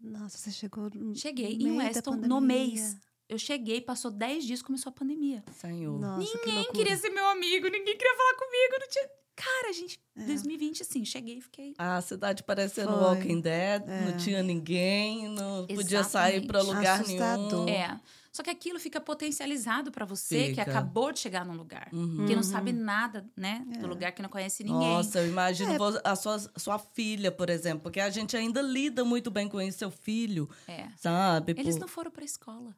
[0.00, 2.96] Nossa, você chegou no Cheguei no em Weston no mês.
[3.28, 5.44] Eu cheguei, passou 10 dias, começou a pandemia.
[5.52, 5.98] Senhor.
[6.00, 6.78] Nossa, que Ninguém loucura.
[6.78, 9.08] queria ser meu amigo, ninguém queria falar comigo, não tinha...
[9.36, 10.24] Cara, gente, É.
[10.24, 11.74] 2020, assim, cheguei e fiquei...
[11.78, 13.00] A cidade parecendo Foi.
[13.02, 14.00] Walking Dead, É.
[14.10, 16.76] não tinha ninguém, não podia sair pra Exatamente.
[16.78, 17.64] lugar Assustador.
[17.66, 17.78] nenhum.
[17.78, 18.00] É.
[18.32, 20.62] Só que aquilo fica potencializado pra você, que Fica.
[20.62, 21.88] acabou de chegar num lugar.
[21.92, 22.26] Uhum.
[22.26, 23.66] Que não sabe nada, né?
[23.74, 23.78] É.
[23.78, 24.78] Do lugar que não conhece ninguém.
[24.88, 26.00] Nossa, eu imagino É.
[26.04, 29.78] a sua, sua filha, por exemplo, porque a gente ainda lida muito bem com isso,
[29.78, 30.86] seu filho, É.
[30.96, 31.54] sabe?
[31.58, 32.74] Eles Pô, não foram pra escola.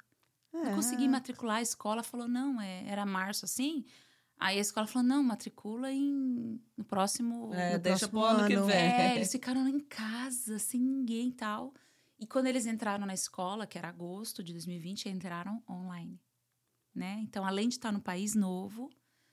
[0.54, 0.56] É.
[0.64, 1.56] Não consegui matricular.
[1.58, 3.84] A escola falou, não, é, era março assim.
[4.40, 7.52] Aí a escola falou, não, matricula em, no próximo...
[7.54, 8.66] é, no deixa pro próximo ano que ano.
[8.66, 8.74] vem.
[8.76, 11.72] É, eles ficaram em casa, sem ninguém e tal.
[12.22, 16.20] E quando eles entraram na escola, que era agosto de 2020, entraram online.
[16.94, 17.18] Né?
[17.20, 18.88] Então, além de estar no país novo,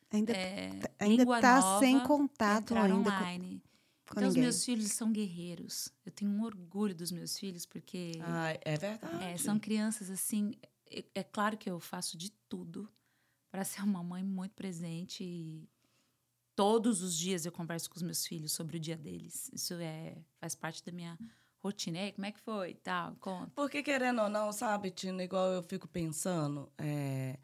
[0.09, 3.63] Ainda, é, ainda tá nova, sem contato ainda com, online.
[4.07, 4.41] com então, os ninguém.
[4.41, 5.93] meus filhos são guerreiros.
[6.03, 9.23] Eu tenho um orgulho dos meus filhos, porque Ai, é verdade.
[9.23, 10.55] é, são crianças assim.
[10.89, 12.89] É, é claro que eu faço de tudo
[13.51, 15.69] para ser uma mãe muito presente e
[16.55, 19.47] todos os dias eu converso com os meus filhos sobre o dia deles.
[19.53, 21.15] Isso é faz parte da minha
[21.63, 21.99] rotina.
[21.99, 22.73] Ei, como é que foi?
[22.75, 23.51] Tal, conta.
[23.55, 27.37] Porque, querendo ou não, sabe, Tina, igual eu fico pensando, é,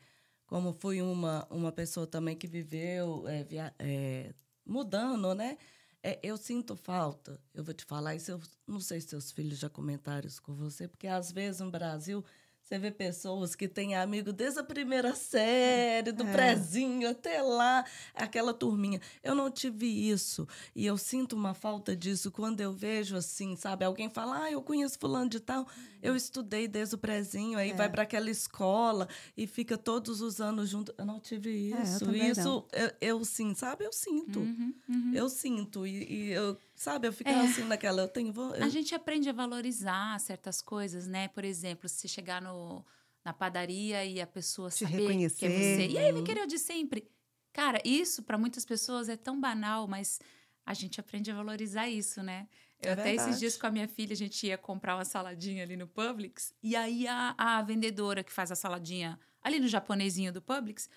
[0.45, 4.33] como fui uma, uma pessoa também que viveu é, via- é,
[4.65, 5.57] mudando, né?
[6.03, 9.57] É, eu sinto falta, eu vou te falar isso, eu não sei se seus filhos
[9.57, 12.23] já comentaram isso com você, porque às vezes no Brasil
[12.65, 16.31] Você vê pessoas que têm amigo desde a primeira série, do É.
[16.31, 18.99] prezinho até lá, aquela turminha.
[19.23, 20.47] Eu não tive isso.
[20.75, 23.85] E eu sinto uma falta disso quando eu vejo assim, sabe?
[23.85, 25.67] Alguém fala, ah, eu conheço fulano de tal.
[26.01, 27.73] Eu estudei desde o prezinho, aí É.
[27.75, 30.91] vai para aquela escola e fica todos os anos junto.
[30.97, 32.15] Eu não tive É, eu isso.
[32.15, 33.85] isso, eu, eu sim, sabe?
[33.85, 34.39] Eu sinto.
[34.39, 35.11] Uhum, uhum.
[35.13, 35.85] Eu sinto.
[35.85, 37.33] E, e eu, sabe, eu fico É.
[37.41, 38.01] assim naquela.
[38.03, 38.31] Eu tenho.
[38.33, 41.27] vo- A Eu, gente aprende a valorizar certas coisas, né?
[41.29, 42.85] Por exemplo, se chegar no,
[43.23, 45.49] na padaria e a pessoa Te saber que é reconhecer.
[45.49, 45.87] você.
[45.87, 47.09] E aí, querer o de sempre.
[47.53, 50.19] Cara, isso para muitas pessoas é tão banal, mas
[50.65, 52.47] a gente aprende a valorizar isso, né?
[52.81, 53.39] Eu É até esses verdade.
[53.39, 56.53] dias com a minha filha, a gente ia comprar uma saladinha ali no Publix.
[56.61, 60.89] E aí a, a vendedora que faz a saladinha ali no japonesinho do Publix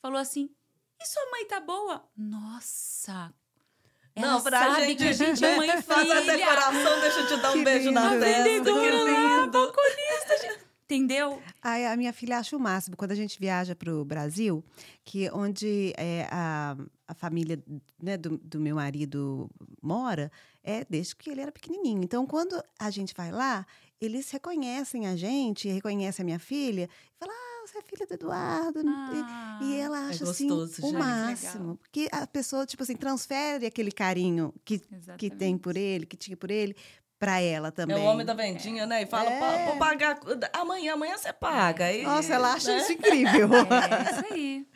[0.00, 0.48] falou assim:
[0.98, 2.08] E sua mãe tá boa?
[2.16, 3.34] Nossa!
[4.16, 6.36] Ela Não, pra sabe gente- que a gente é mãe e Faz a filha.
[6.36, 8.24] decoração, deixa eu te dar um Que beijo na lindo.
[8.24, 8.42] testa.
[8.42, 9.50] Que vendedora lá, lindo.
[9.52, 10.66] balconista, gente.
[10.88, 11.42] Entendeu?
[11.60, 14.64] Ai, a minha filha acha o máximo quando a gente viaja para o Brasil,
[15.04, 16.76] que onde é, a,
[17.08, 17.60] a família
[18.00, 19.50] né, do, do meu marido
[19.82, 20.30] mora
[20.62, 22.02] é desde que ele era pequenininho.
[22.04, 23.66] Então, quando a gente vai lá,
[24.00, 28.14] eles reconhecem a gente, reconhecem a minha filha, e falam: Ah, você é filha do
[28.14, 28.82] Eduardo.
[28.86, 30.98] Ah, E ela acha assim gostoso, o gente.
[30.98, 31.76] máximo.
[31.78, 34.80] Porque a pessoa, tipo assim, transfere aquele carinho que,
[35.18, 36.76] que tem por ele, que tinha por ele,
[37.18, 37.96] para ela É também.
[37.96, 39.02] o homem da vendinha, né?
[39.02, 39.38] E fala, É.
[39.64, 40.18] "Pô, vou pagar.
[40.52, 41.90] Amanhã, amanhã você paga.
[41.92, 42.78] E, Nossa, ela acha né?
[42.78, 43.48] isso incrível.
[44.06, 44.66] É isso aí.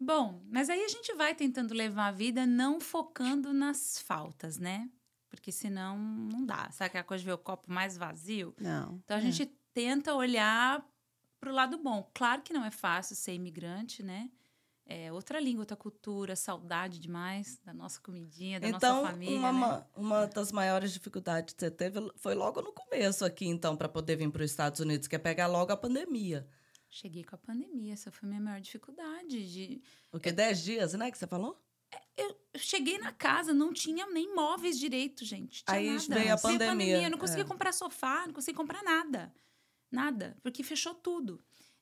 [0.00, 4.88] Bom, mas aí a gente vai tentando levar a vida não focando nas faltas, né?
[5.30, 6.68] Porque senão não dá.
[6.72, 8.52] Sabe aquela coisa de ver o copo mais vazio?
[8.60, 9.00] Não.
[9.04, 9.22] Então a é.
[9.22, 10.84] gente tenta olhar
[11.42, 12.08] pro lado bom.
[12.14, 14.30] Claro que não é fácil ser imigrante, né?
[14.86, 19.38] É outra língua, outra cultura, saudade demais da nossa comidinha, da Então, nossa família.
[19.38, 19.58] uma, né?
[19.58, 23.88] ma- uma das maiores dificuldades que você teve foi logo no começo aqui, então, para
[23.88, 26.46] poder vir para os Estados Unidos, que é pegar logo a pandemia.
[26.88, 29.50] Cheguei com a pandemia, essa foi a minha maior dificuldade.
[29.52, 29.82] De...
[30.10, 31.60] Porque 10 dias, né, que você falou?
[32.16, 35.64] Eu cheguei na casa, não tinha nem móveis direito, gente.
[35.64, 36.14] Tinha Aí nada.
[36.14, 37.46] veio a pandemia, Eu não conseguia é.
[37.46, 39.32] comprar sofá, não conseguia comprar nada.
[39.92, 40.36] Nada.
[40.42, 41.38] Porque fechou tudo.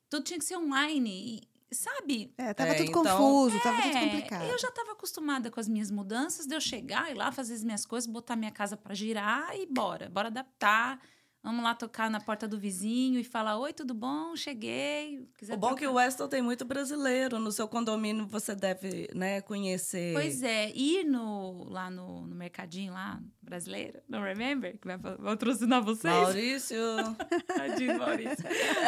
[0.09, 1.41] Tudo tinha que ser online.
[1.71, 2.33] E, sabe?
[2.37, 4.43] É, tava É, tudo então- confuso, tava tudo É, complicado.
[4.43, 7.63] Eu já estava acostumada com as minhas mudanças, de eu chegar e lá fazer as
[7.63, 10.09] minhas coisas, botar minha casa para girar e bora.
[10.09, 10.99] Bora adaptar.
[11.43, 14.35] Vamos lá tocar na porta do vizinho e falar: Oi, tudo bom?
[14.35, 15.27] Cheguei.
[15.39, 17.39] Quiser O bom é que trocar- o Weston tem muito brasileiro.
[17.39, 20.13] No seu condomínio você deve, né, conhecer.
[20.13, 24.77] Pois é, ir no, lá no, no mercadinho lá, brasileiro, não remember?
[24.77, 26.13] Que vai patrocinar vocês?
[26.13, 26.77] Maurício.
[27.47, 28.45] Tadinho, Maurício.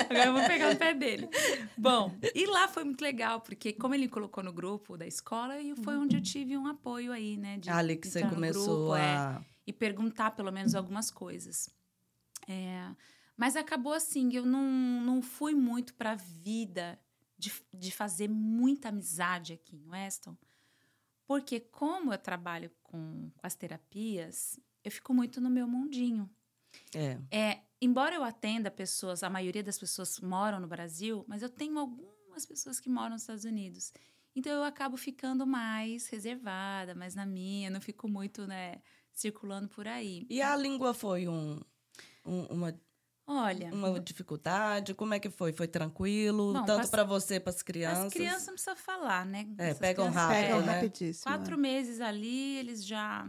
[0.08, 1.28] Agora eu vou pegar o pé dele.
[1.76, 5.76] Bom, e lá foi muito legal, porque como ele colocou no grupo da escola, e
[5.78, 7.58] foi onde eu tive um apoio aí, né?
[7.58, 9.42] De Ali que você começou grupo, é, a.
[9.66, 11.68] e perguntar pelo menos algumas coisas.
[12.48, 12.96] É,
[13.36, 14.64] mas acabou assim, eu não,
[15.02, 17.00] não fui muito para a vida
[17.38, 20.38] de, de fazer muita amizade aqui em Weston,
[21.26, 26.30] porque como eu trabalho com, com as terapias, eu fico muito no meu mundinho.
[26.94, 27.20] É.
[27.32, 31.78] É, embora eu atenda pessoas, a maioria das pessoas moram no Brasil, mas eu tenho
[31.80, 33.94] algumas pessoas que moram nos Estados Unidos.
[34.36, 39.88] Então eu acabo ficando mais reservada, mais na minha, não fico muito, né, circulando por
[39.88, 40.26] aí.
[40.30, 41.62] E a língua foi um,
[42.26, 42.80] um- uma,
[43.26, 44.94] Olha, uma dificuldade?
[44.94, 45.54] Como é que foi?
[45.54, 46.54] Foi tranquilo?
[46.54, 48.06] Bom, Tanto para você, para as crianças?
[48.08, 49.48] as crianças não precisam falar, né?
[49.58, 50.74] É, Essas pegam rápido, Pegam né?
[50.74, 51.24] rapidíssimo.
[51.24, 51.58] Quatro é.
[51.58, 53.28] meses ali, eles já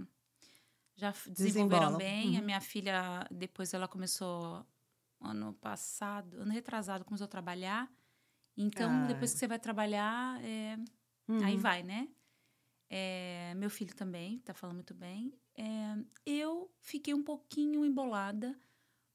[0.96, 1.98] já desenvolveram Desembolam.
[1.98, 2.37] bem.
[2.37, 2.44] A Uhum.
[2.46, 4.64] minha filha, depois ela começou
[5.20, 7.90] ano passado, ano retrasado, começou a trabalhar.
[8.57, 9.07] Então, Ah.
[9.09, 10.76] depois que você vai trabalhar, é,
[11.28, 11.44] Uhum.
[11.44, 12.09] aí vai, né?
[12.88, 15.33] É, meu filho também tá falando muito bem.
[15.57, 18.57] É, eu fiquei um pouquinho embolada,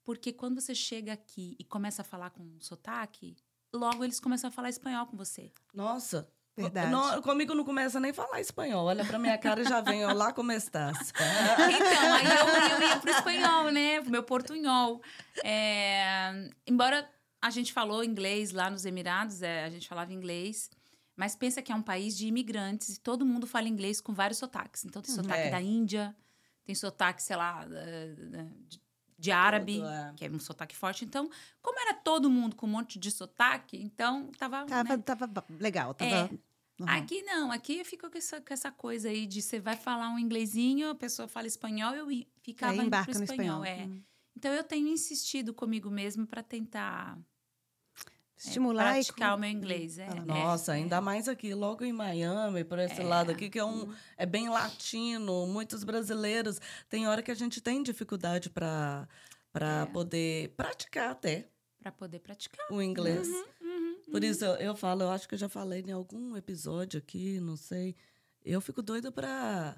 [0.04, 3.36] porque quando você chega aqui e começa a falar com sotaque,
[3.74, 5.52] logo eles começam a falar espanhol com você.
[5.74, 6.32] Nossa.
[6.58, 6.92] Verdade.
[6.92, 8.86] Não, comigo não começa nem a falar espanhol.
[8.86, 11.14] Olha pra minha cara e já vem, olá, como estás?
[11.16, 14.02] Então, aí eu, eu ia pro espanhol, né?
[14.02, 15.02] Pro meu portunhol.
[15.44, 17.10] É, embora
[17.42, 20.70] a gente falou inglês lá nos Emirados, é, a gente falava inglês.
[21.16, 24.38] Mas pensa que é um país de imigrantes e todo mundo fala inglês com vários
[24.38, 24.84] sotaques.
[24.86, 25.52] Então, tem sotaque É.
[25.52, 26.16] da Índia,
[26.66, 28.82] tem sotaque, sei lá, de,
[29.20, 30.14] de árabe, é.
[30.16, 31.04] que é um sotaque forte.
[31.04, 31.30] Então,
[31.62, 34.66] como era todo mundo com um monte de sotaque, então tava.
[34.66, 35.04] Tava, né?
[35.04, 36.12] tava legal, tava.
[36.12, 36.30] É.
[36.80, 36.98] normal.
[36.98, 40.10] Aqui não, aqui eu fico com essa, com essa coisa aí de você vai falar
[40.10, 42.08] um inglesinho, a pessoa fala espanhol, eu
[42.42, 43.66] ficava Aí indo pro embarca no espanhol.
[43.66, 43.84] É.
[43.84, 44.02] Hum.
[44.36, 47.20] Então eu tenho insistido comigo mesmo para tentar
[48.46, 50.00] é, Estimular e praticar o meu inglês.
[50.00, 50.76] É, é, Nossa, é.
[50.76, 54.50] ainda mais aqui, logo em Miami, por esse lado aqui, que é, um, é bem
[54.50, 56.60] latino, muitos brasileiros.
[56.90, 59.08] Tem hora que a gente tem dificuldade para
[59.52, 59.86] para É.
[59.88, 61.50] poder praticar até.
[61.82, 62.66] Para poder praticar.
[62.70, 63.28] o inglês.
[63.28, 64.30] Uhum, uhum, Por uhum.
[64.30, 67.58] isso eu, eu falo, eu acho que eu já falei em algum episódio aqui, não
[67.58, 67.96] sei.
[68.46, 69.76] Eu fico doida para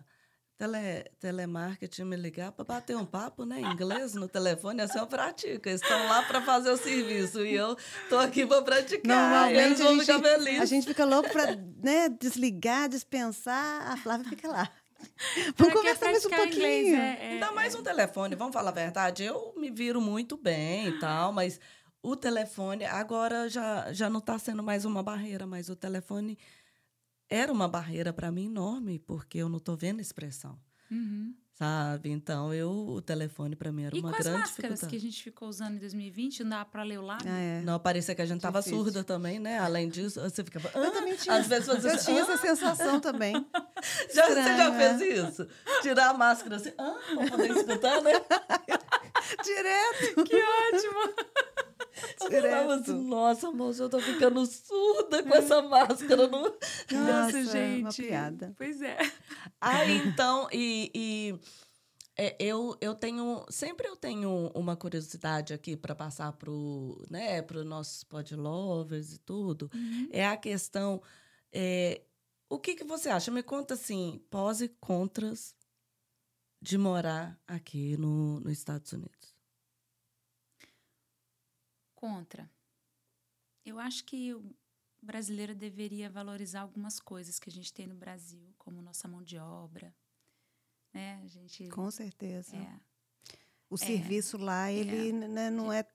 [0.62, 3.60] tele, telemarketing me ligar para bater um papo, né?
[3.60, 5.68] Em inglês no telefone, assim eu pratico.
[5.68, 7.76] Eles estão lá para fazer o serviço e eu
[8.10, 9.52] tô aqui para praticar.
[9.52, 13.92] e eles Normalmente a gente, a gente fica louco para né, desligar, dispensar.
[13.92, 14.70] A Flávia fica lá.
[15.58, 16.54] Vamos conversar mais um pouquinho.
[16.54, 16.94] inglês?
[16.94, 19.24] É, é, Ainda mais um telefone, vamos falar a verdade.
[19.24, 21.60] Eu me viro muito bem e tal, mas
[22.04, 26.38] o telefone agora já, já não está sendo mais uma barreira, mas o telefone
[27.32, 30.60] era uma barreira para mim enorme, porque eu não estou vendo expressão,
[30.92, 31.34] Uhum.
[31.54, 32.10] sabe?
[32.10, 34.70] Então, eu, o telefone para mim era E uma com as grande máscaras que a
[34.90, 35.00] dificuldade.
[35.00, 37.26] gente ficou usando em 2020, não dá para ler o lábio?
[37.30, 37.62] Ah, é.
[37.62, 39.58] Não, parecia que a gente estava surda também, né?
[39.60, 40.70] Além disso, você ficava.
[40.76, 41.36] Eu "Ah", também tinha.
[41.38, 43.34] Às vezes você Eu tinha essa sensação também.
[44.14, 45.48] já, você já fez isso?
[45.82, 48.12] Tirar a máscara assim, ah, para poder escutar, né?
[49.44, 50.24] Direto.
[50.26, 51.16] Que ótimo!
[52.22, 52.50] Eu Direto.
[52.52, 56.28] falava assim, nossa, moça, eu tô ficando surda com essa máscara.
[56.28, 56.42] Não...
[56.44, 56.54] Nossa,
[56.92, 57.82] Nossa, gente.
[57.82, 58.54] uma piada.
[58.58, 58.98] Pois é.
[59.60, 61.40] Aí, então, e, e,
[62.16, 67.64] é, eu, eu tenho, sempre eu tenho uma curiosidade aqui para passar pro, né, pro
[67.66, 70.08] nossos podlovers e tudo, Uhum.
[70.12, 71.02] é a questão,
[71.52, 72.02] é,
[72.50, 73.32] o que que você acha?
[73.32, 75.56] Me conta, assim, pós e contras
[76.62, 79.31] de morar aqui no, nos Estados Unidos.
[82.02, 82.50] Contra.
[83.64, 84.44] Eu acho que o
[85.02, 89.38] brasileiro deveria valorizar algumas coisas que a gente tem no Brasil, como nossa mão de
[89.38, 89.94] obra.
[90.92, 91.22] Né?
[91.24, 91.70] A gente.
[91.70, 92.56] Com certeza.
[92.58, 92.80] é,
[93.70, 95.86] O serviço lá, ele né, não é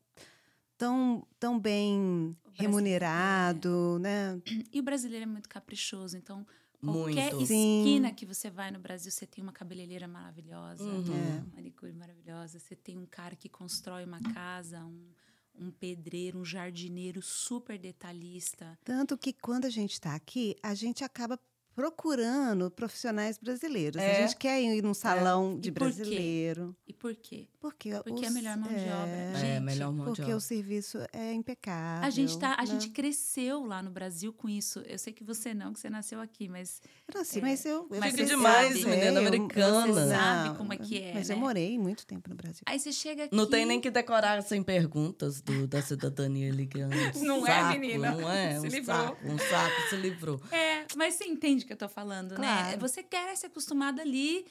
[0.78, 4.40] tão, tão bem remunerado, né?
[4.72, 6.46] E o brasileiro é muito caprichoso, então
[6.80, 7.46] qualquer Muito.
[7.46, 7.80] Sim.
[7.82, 11.14] esquina que você vai no Brasil, você tem uma cabeleireira maravilhosa, Uhum.
[11.14, 11.40] É.
[11.40, 15.10] uma manicure maravilhosa, você tem um cara que constrói uma casa, um,
[15.58, 18.78] um pedreiro, um jardineiro super detalhista.
[18.84, 21.38] Tanto que quando a gente está aqui, a gente acaba
[21.76, 24.00] procurando profissionais brasileiros.
[24.02, 24.16] É.
[24.16, 25.94] A gente quer ir num salão de E por quê?
[25.96, 26.76] brasileiro.
[26.88, 27.46] E por quê?
[27.60, 29.08] Porque, Porque é a os- melhor mão de obra.
[29.10, 30.36] é, É, Gente, melhor mão de Porque obra.
[30.36, 32.06] o serviço é impecável.
[32.06, 32.66] A gente tá, a né?
[32.66, 34.78] gente cresceu lá no Brasil com isso.
[34.86, 36.80] Eu sei que você não, que você nasceu aqui, mas
[37.12, 37.88] Eu nasci, mas eu...
[37.90, 39.86] eu Mas você demais, é, menina americana.
[39.92, 41.34] Você sabe Não, como é que é, Mas né?
[41.34, 42.62] eu morei muito tempo no Brasil.
[42.66, 43.36] aí você chega aqui.
[43.36, 46.94] Não tem nem que decorar sem perguntas do, da cidadania ligando.
[47.20, 48.12] Não é, saco, menina?
[48.12, 48.60] Não é?
[48.60, 48.96] Se um livrou.
[48.96, 50.40] saco, um saco se livrou.
[50.52, 52.36] É, mas você entende que eu tô falando, né?
[52.36, 52.80] Claro.
[52.80, 54.46] Você quer se acostumar ali,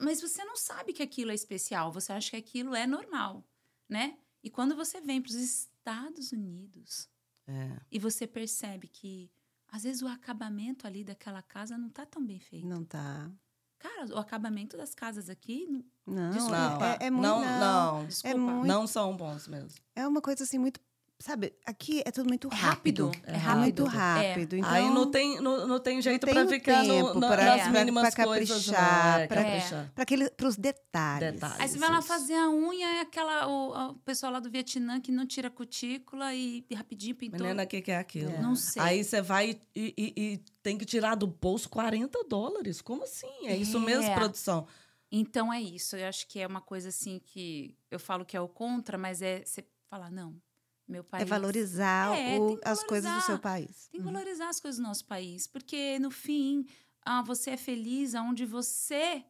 [0.00, 3.44] mas você não sabe que aquilo é especial, você acha que aquilo é normal,
[3.88, 4.18] né?
[4.42, 7.08] E quando você vem para os Estados Unidos
[7.46, 7.76] É.
[7.90, 9.30] e você percebe que
[9.68, 12.66] às vezes o acabamento ali daquela casa não tá tão bem feito.
[12.66, 13.30] Não tá.
[13.78, 16.96] Cara, o acabamento das casas aqui não- Não, Desculpa.
[17.00, 17.22] é, é muito...
[17.26, 17.60] não, não.
[18.00, 18.38] não, Desculpa.
[18.38, 19.78] muito- não são bons mesmo.
[19.94, 20.80] É uma coisa assim muito...
[21.18, 23.06] Sabe, aqui é tudo muito É rápido.
[23.06, 23.60] rápido, é É rápido.
[23.62, 23.88] muito É.
[23.88, 24.56] rápido.
[24.56, 27.62] Então, Aí não tem, não, não tem jeito para ficar no, tempo na- pra- nas
[27.62, 29.92] pra- mínimas pra caprichar, é, pra- caprichar.
[30.36, 31.32] para os detalhes.
[31.32, 31.60] Detalhes.
[31.60, 35.00] Aí você vai lá fazer a unha, é aquela o, o pessoal lá do Vietnã
[35.00, 37.40] que não tira cutícula e rapidinho pintou.
[37.40, 38.30] Menina, o que, que é aquilo?
[38.32, 38.38] É.
[38.38, 38.82] Não sei.
[38.82, 42.82] Aí você vai e, e- e tem que tirar do bolso 40 dólares.
[42.82, 43.46] Como assim?
[43.46, 43.80] É isso É.
[43.80, 44.66] mesmo, produção?
[45.10, 45.96] Então é isso.
[45.96, 49.22] Eu acho que é uma coisa assim que eu falo que é o contra, mas
[49.22, 50.36] é você falar, não,
[50.88, 51.22] meu país.
[51.22, 53.38] É valorizar, É, o- que as coisas do seu valorizar.
[53.42, 53.88] país.
[53.90, 56.66] Tem que valorizar as coisas do nosso país, porque no fim,
[57.04, 59.24] ah, você é feliz aonde você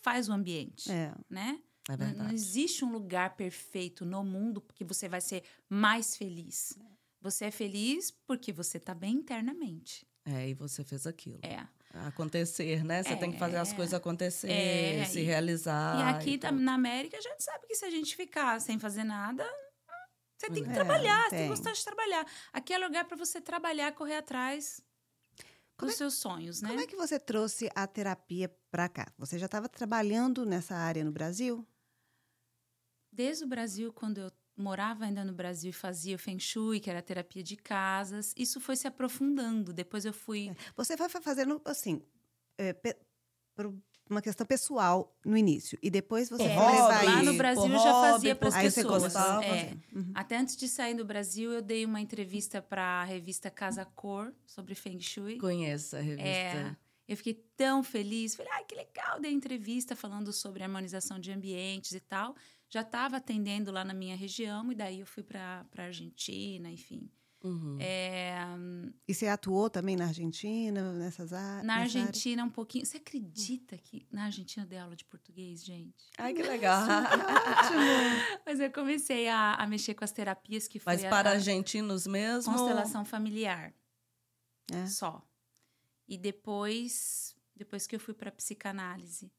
[0.00, 1.12] faz o ambiente, É.
[1.28, 1.60] né?
[1.88, 2.34] É Não- Não verdade.
[2.34, 6.78] existe um lugar perfeito no mundo que você vai ser mais feliz.
[7.20, 10.06] Você é feliz porque você está bem internamente.
[10.24, 11.40] É, e você fez aquilo.
[11.42, 11.66] É.
[12.06, 13.02] Acontecer, né?
[13.02, 13.74] Você tem que fazer as É.
[13.76, 15.98] coisas acontecer, É, se e- realizar.
[15.98, 16.52] e aqui tudo.
[16.60, 19.44] na América a gente sabe que se a gente ficar sem fazer nada,
[20.42, 22.26] você tem que É, trabalhar, você tem que gostar de trabalhar.
[22.52, 24.82] Aqui é lugar para você trabalhar, correr atrás
[25.76, 26.68] Como dos seus sonhos, né?
[26.68, 29.12] Como é que você trouxe a terapia para cá?
[29.18, 31.66] Você já estava trabalhando nessa área no Brasil?
[33.10, 36.90] Desde o Brasil, quando eu morava ainda no Brasil e fazia o Feng Shui, que
[36.90, 39.72] era terapia de casas, isso foi se aprofundando.
[39.72, 40.54] Depois eu fui.
[40.76, 42.02] Você vai fa- fazendo assim,
[42.58, 42.72] é,
[43.54, 43.74] por
[44.10, 47.32] uma questão pessoal no início e depois você É, levar lá isso.
[47.32, 49.02] no Brasil eu já fazia para as por- Aí você pessoas.
[49.04, 49.74] gostava, É.
[49.94, 50.12] Uhum.
[50.14, 54.32] Até antes de sair do Brasil, eu dei uma entrevista para a revista Casa Cor
[54.46, 55.38] sobre Feng Shui.
[55.38, 56.28] Conheço a revista.
[56.28, 56.76] É,
[57.08, 58.34] eu fiquei tão feliz.
[58.34, 62.34] Falei, ai, que legal, dei entrevista falando sobre harmonização de ambientes e tal.
[62.68, 67.10] Já estava atendendo lá na minha região, e daí eu fui para a Argentina, enfim.
[67.44, 67.76] Uhum.
[67.80, 68.36] É,
[69.08, 71.64] E você atuou também na Argentina, nessas áreas?
[71.66, 72.86] na Argentina, um pouquinho.
[72.86, 76.10] Você acredita que na Argentina eu dei aula de português, gente?
[76.18, 76.86] Ai, que legal.
[78.46, 82.06] Mas eu comecei a, a mexer com as terapias que foi Mas para a argentinos
[82.06, 82.52] mesmo?
[82.52, 83.74] constelação familiar.
[84.70, 84.86] É.
[84.86, 85.22] Só.
[86.06, 89.32] E depois, depois que eu fui para psicanálise.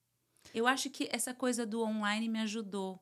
[0.54, 3.00] Eu acho que essa coisa do online me ajudou.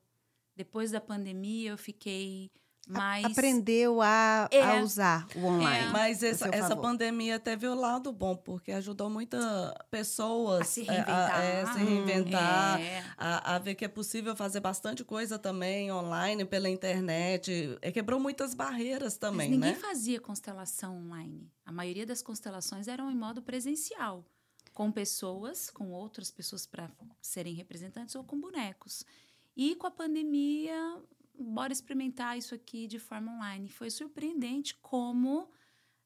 [0.55, 2.51] Depois da pandemia, eu fiquei
[2.89, 3.25] A- mais.
[3.25, 4.61] Aprendeu a, É.
[4.79, 5.91] a usar o online.
[5.91, 9.43] Mas a essa, essa pandemia teve o lado bom, porque ajudou muitas
[9.89, 11.41] pessoas A se é, reinventar.
[11.43, 13.05] é, se reinventar, É.
[13.17, 17.77] a, a ver que é possível fazer bastante coisa também online, pela internet.
[17.81, 19.79] É, quebrou muitas barreiras Mas também, ninguém né?
[19.79, 21.49] fazia constelação online.
[21.65, 24.25] A maioria das constelações eram em modo presencial,
[24.73, 26.89] com pessoas, com outras pessoas para
[27.21, 29.05] serem representantes ou com bonecos.
[29.55, 30.97] E com a pandemia,
[31.41, 33.69] bora experimentar isso aqui de forma online.
[33.69, 35.49] Foi surpreendente como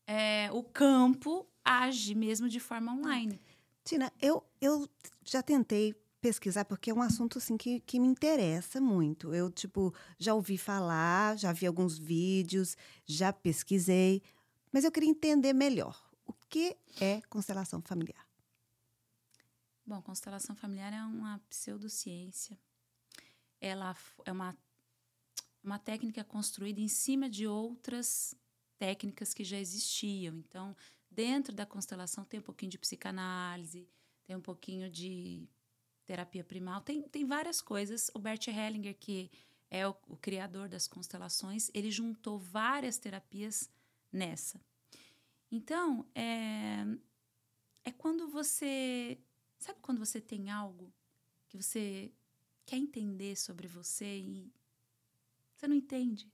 [0.07, 3.41] é, o campo age mesmo de forma online.
[3.83, 4.89] Tina, eu, eu
[5.23, 9.33] já tentei pesquisar, porque é um assunto assim, que, que me interessa muito.
[9.33, 12.75] Eu, tipo, já ouvi falar, já vi alguns vídeos,
[13.05, 14.23] já pesquisei,
[14.71, 16.03] mas eu queria entender melhor.
[16.25, 18.25] O que é constelação familiar?
[19.85, 22.57] Bom, constelação familiar é uma pseudociência.
[23.61, 24.57] Ela é uma,
[25.65, 28.35] uma técnica construída em cima de outras
[28.77, 30.37] técnicas que já existiam.
[30.37, 30.75] Então,
[31.09, 33.87] dentro da constelação tem um pouquinho de psicanálise,
[34.23, 35.47] tem um pouquinho de
[36.05, 38.11] terapia primal, tem, tem várias coisas.
[38.13, 39.31] O Bert Hellinger, que
[39.69, 43.69] é o, o criador das constelações, ele juntou várias terapias
[44.11, 44.61] nessa.
[45.51, 46.85] Então, é,
[47.83, 49.17] é quando você.
[49.57, 50.93] Sabe quando você tem algo
[51.47, 52.11] que você
[52.65, 54.51] quer entender sobre você e
[55.55, 56.31] você não entende?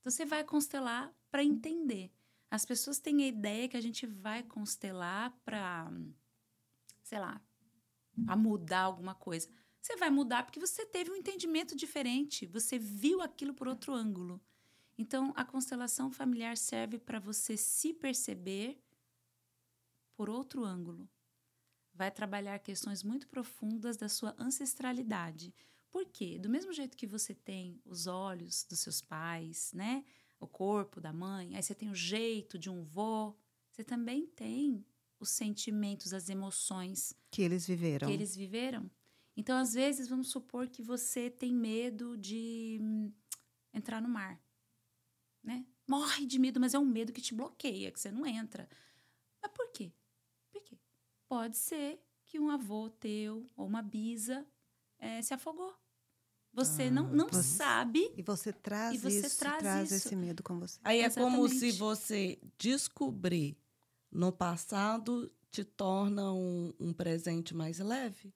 [0.00, 2.12] Então você vai constelar para entender.
[2.50, 5.90] As pessoas têm a ideia que a gente vai constelar para,
[7.02, 7.40] sei lá,
[8.24, 9.48] para mudar alguma coisa.
[9.80, 14.40] Você vai mudar porque você teve um entendimento diferente, você viu aquilo por outro ângulo.
[14.98, 18.82] Então, a constelação familiar serve para você se perceber
[20.16, 21.08] por outro ângulo.
[21.92, 25.54] Vai trabalhar questões muito profundas da sua ancestralidade.
[25.96, 26.38] Por quê?
[26.38, 30.04] Do mesmo jeito que você tem os olhos dos seus pais, né?
[30.38, 33.34] O corpo da mãe, aí você tem o jeito de um vô,
[33.70, 34.84] você também tem
[35.18, 38.08] os sentimentos, as emoções Que eles viveram.
[38.08, 38.90] que eles viveram.
[39.34, 43.10] Então, às vezes, vamos supor que você tem medo de hum,
[43.72, 44.38] entrar no mar,
[45.42, 45.66] né?
[45.88, 48.68] Morre de medo, mas é um medo que te bloqueia, que você não entra.
[49.40, 49.90] Mas por quê?
[50.50, 50.78] Por quê?
[51.26, 54.46] Pode ser que um avô teu ou uma bisa
[54.98, 55.74] eh, se afogou.
[56.56, 58.10] Você Ah, não, não você- sabe.
[58.16, 60.08] E você traz E você isso, traz isso.
[60.08, 60.80] esse medo com você.
[60.82, 61.78] Aí é como se Exatamente.
[61.78, 63.56] você descobrir
[64.10, 68.32] no passado te torna um, um presente mais leve.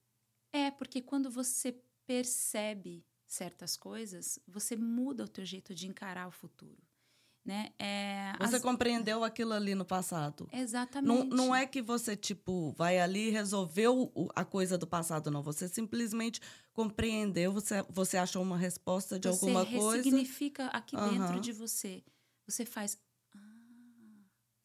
[0.53, 6.33] É, porque quando você percebe certas coisas, você muda o teu jeito de encarar o
[6.33, 6.83] futuro.
[7.45, 7.71] Né?
[7.79, 10.47] É, Você as- compreendeu aquilo ali no passado.
[10.53, 11.29] Não, Exatamente.
[11.35, 15.43] não é que você, tipo, vai ali e resolveu a coisa do passado, não.
[15.43, 16.39] Você simplesmente
[16.73, 19.97] compreendeu, você, você achou uma resposta de você alguma coisa.
[20.05, 21.41] ressignifica aqui dentro Aham.
[21.41, 22.05] de você.
[22.47, 22.99] Você faz.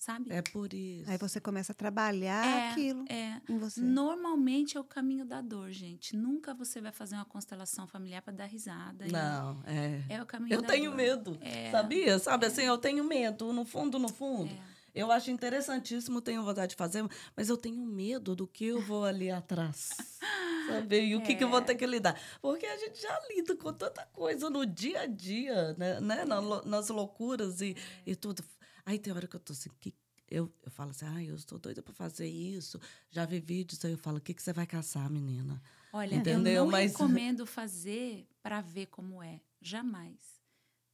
[0.05, 0.31] Sabe?
[0.31, 1.09] É por isso.
[1.09, 3.41] Aí você começa a trabalhar É, aquilo É.
[3.49, 3.81] em você.
[3.81, 6.15] Normalmente é o caminho da dor, gente.
[6.15, 9.07] Nunca você vai fazer uma constelação familiar para dar risada.
[9.07, 10.03] e- Não, é.
[10.07, 10.95] É o caminho Eu da tenho dor.
[10.97, 11.71] medo, É.
[11.71, 12.19] sabia?
[12.19, 14.51] Sabe assim, eu tenho medo, no fundo, no fundo.
[14.53, 14.75] É.
[14.93, 17.03] Eu acho interessantíssimo, tenho vontade de fazer,
[17.35, 19.89] mas eu tenho medo do que eu vou ali atrás.
[20.67, 20.99] Sabe?
[21.07, 21.63] E o que, que eu vou É.
[21.63, 22.19] ter que lidar?
[22.41, 25.99] Porque a gente já lida com tanta coisa no dia a dia, né?
[25.99, 26.25] né?
[26.25, 27.71] Na lou- nas loucuras e,
[28.05, 28.11] É.
[28.11, 28.43] e tudo.
[28.86, 29.93] Aí tem hora que eu tô assim, que
[30.29, 32.79] eu, eu falo assim, ai, eu estou doida para fazer isso.
[33.09, 35.61] Já vi vídeos, aí eu falo, o que, que você vai caçar, menina?
[35.91, 36.53] Olha, Entendeu?
[36.53, 39.41] eu não Mas- recomendo fazer para ver como é.
[39.61, 40.19] Jamais.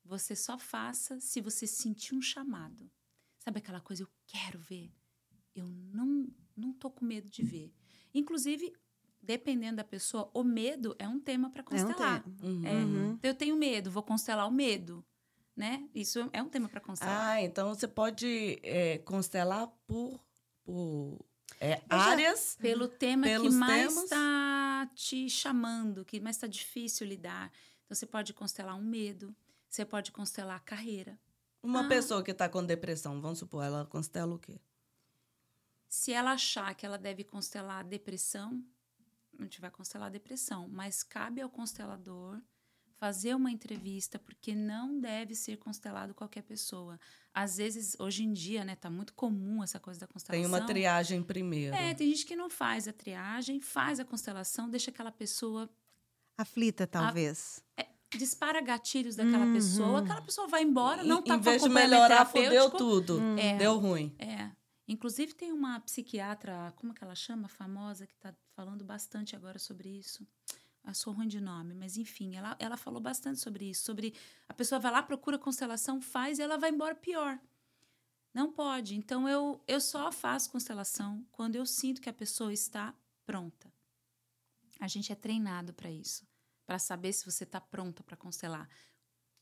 [0.05, 2.89] Você só faça se você sentir um chamado.
[3.39, 4.91] Sabe aquela coisa, eu quero ver.
[5.55, 7.73] Eu não, não tô com medo de ver.
[8.13, 8.71] Inclusive,
[9.21, 12.23] dependendo da pessoa, o medo é um tema para É um constelar.
[12.23, 12.35] tema.
[12.43, 12.65] Uhum.
[12.65, 12.81] É.
[13.13, 15.05] Então, eu tenho medo, vou constelar o medo.
[15.61, 15.87] Né?
[15.93, 17.29] Isso é um tema para constelar.
[17.35, 20.19] Ah, então você pode é, constelar por,
[20.63, 21.23] por
[21.59, 22.57] é, já- áreas.
[22.59, 27.51] Pelo tema que mais está te chamando, que mais está difícil lidar.
[27.85, 29.35] Então, você pode constelar um medo,
[29.69, 31.19] você pode constelar a carreira.
[31.61, 31.87] Uma Ah.
[31.87, 34.59] pessoa que está com depressão, vamos supor, ela constela o quê?
[35.87, 38.65] Se ela achar que ela deve constelar a depressão,
[39.37, 40.67] a gente vai constelar a depressão.
[40.67, 42.41] Mas cabe ao constelador
[43.01, 46.99] fazer uma entrevista, porque não deve ser constelado qualquer pessoa.
[47.33, 50.39] Às vezes, hoje em dia, né, tá muito comum essa coisa da constelação.
[50.39, 51.75] Tem uma triagem primeiro.
[51.75, 55.67] É, tem gente que não faz a triagem, faz a constelação, deixa aquela pessoa
[56.37, 57.63] Aflita, talvez.
[57.75, 59.53] é, dispara gatilhos daquela Uhum.
[59.53, 62.77] pessoa, aquela pessoa vai embora, não tá em com vez de acompanhamento melhorar, fudeu terapêutico.
[62.77, 63.19] tudo.
[63.39, 63.57] É.
[63.57, 64.15] Deu ruim.
[64.19, 64.51] É.
[64.87, 69.89] Inclusive tem uma psiquiatra, como que ela chama, famosa, que está falando bastante agora sobre
[69.89, 70.27] isso.
[70.83, 74.13] Eu sou ruim de nome, mas enfim, ela, ela falou bastante sobre isso, sobre
[74.49, 77.39] a pessoa vai lá, procura constelação, faz e ela vai embora pior.
[78.33, 78.95] Não pode.
[78.95, 83.71] Então eu, eu só faço constelação quando eu sinto que a pessoa está pronta.
[84.79, 86.25] A gente é treinado para isso,
[86.65, 88.67] para saber se você está pronta para constelar.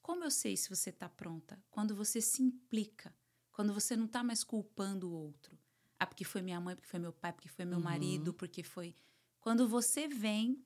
[0.01, 1.61] Como eu sei se você está pronta?
[1.69, 3.15] Quando você se implica,
[3.51, 5.57] quando você não está mais culpando o outro.
[5.97, 7.83] Ah, porque foi minha mãe, porque foi meu pai, porque foi meu Uhum.
[7.83, 8.95] marido, porque foi.
[9.39, 10.65] Quando você vem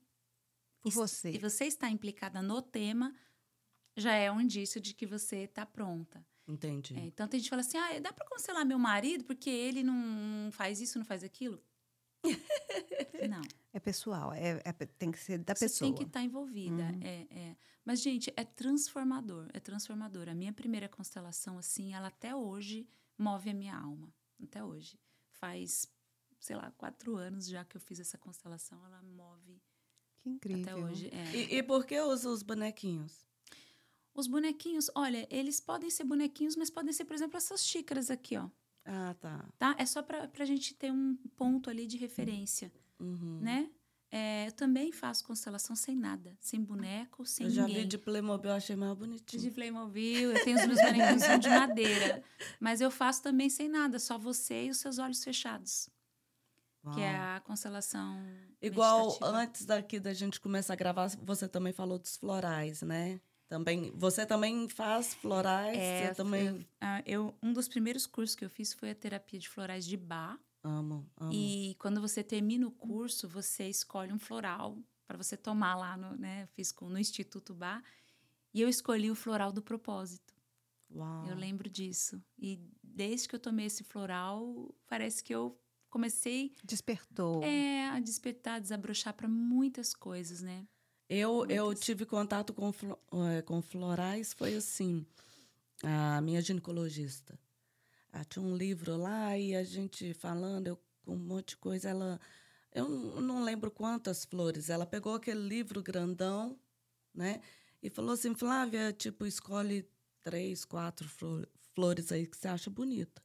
[0.84, 1.30] e- você.
[1.32, 3.14] e você está implicada no tema,
[3.96, 6.24] já é um indício de que você está pronta.
[6.46, 6.94] Entendi.
[6.98, 9.82] É, então tem gente que fala assim: ah, dá para constelar meu marido porque ele
[9.82, 11.62] não faz isso, não faz aquilo?
[13.28, 13.42] não.
[13.72, 15.88] É pessoal, é, é- tem que ser da Você pessoa.
[15.90, 16.82] tem que estar envolvida.
[16.82, 17.00] Uhum.
[17.02, 17.56] É, é.
[17.84, 19.48] Mas, gente, é transformador.
[19.52, 20.28] É transformador.
[20.28, 24.12] A minha primeira constelação, assim, ela até hoje move a minha alma.
[24.42, 24.98] Até hoje.
[25.28, 25.86] Faz,
[26.38, 28.84] sei lá, quatro anos já que eu fiz essa constelação.
[28.86, 29.60] Ela move
[30.24, 30.62] Que incrível.
[30.62, 31.10] até hoje.
[31.12, 31.36] é.
[31.36, 33.24] E, e por que usa os bonequinhos?
[34.14, 38.36] Os bonequinhos, olha, eles podem ser bonequinhos, mas podem ser, por exemplo, essas xícaras aqui,
[38.36, 38.48] ó.
[38.84, 39.44] Ah, tá.
[39.58, 39.74] Tá?
[39.78, 43.40] É só pra, pra gente ter um ponto ali de referência, Uhum.
[43.40, 43.70] né?
[44.10, 46.36] É, eu também faço constelação sem nada.
[46.40, 47.82] Sem boneco, sem Eu já ninguém.
[47.82, 49.52] vi de Playmobil, achei mais de bonitinho.
[49.52, 52.22] Playmobil, eu tenho os meus bonequinhos de madeira.
[52.60, 55.88] Mas eu faço também sem nada, só você e os seus olhos fechados.
[56.92, 57.36] Que é Uau.
[57.36, 58.18] a constelação.
[58.60, 63.20] Igual antes daqui da gente começar a gravar, você também falou dos florais, né?
[63.48, 65.76] Também, você também faz florais?
[65.78, 68.94] É, você também eu, ah, eu- um dos primeiros cursos que eu fiz foi a
[68.94, 70.38] terapia de florais de Bach.
[70.62, 71.32] amo, amo.
[71.32, 76.16] E quando você termina o curso, você escolhe um floral para você tomar lá no,
[76.16, 76.46] né?
[76.54, 77.82] Fiz com, no Instituto Bach.
[78.52, 80.34] E eu escolhi o floral do propósito.
[80.90, 81.26] Uau.
[81.26, 82.22] Eu lembro disso.
[82.38, 85.58] E desde que eu tomei esse floral, parece que eu
[85.94, 87.44] comecei Despertou.
[87.44, 90.66] é, a despertar, desabrochar para muitas coisas, né?
[91.08, 92.72] Eu, eu tive contato com,
[93.30, 95.06] eh, com florais, foi assim,
[95.84, 97.38] a minha ginecologista.
[98.12, 101.90] Ah, tinha um livro lá e a gente falando, eu com um monte de coisa,
[101.90, 102.20] ela...
[102.72, 104.68] Eu não lembro quantas flores.
[104.68, 106.58] Ela pegou aquele livro grandão,
[107.14, 107.40] né?
[107.80, 109.88] E falou assim, Flávia, tipo, escolhe
[110.22, 113.22] três, quatro flo- flores aí que você acha bonita.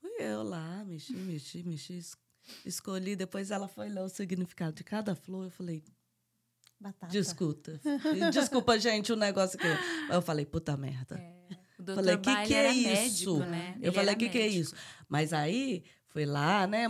[0.00, 2.16] Fui eu lá, mexi, mexi, mexi, es-
[2.64, 3.16] escolhi.
[3.16, 5.44] Depois ela foi ler o significado de cada flor.
[5.46, 5.82] Eu falei,
[6.80, 7.12] Batata.
[7.12, 7.80] Desculpa.
[8.32, 9.76] Desculpa, gente, o negócio que eu,
[10.16, 11.20] eu falei, puta merda.
[11.78, 13.36] O doutor Falei, que que é isso?
[13.36, 13.74] médico, né?
[13.80, 14.74] Eu Ele falei, o que, que é isso?
[15.08, 16.88] Mas aí, fui lá, né?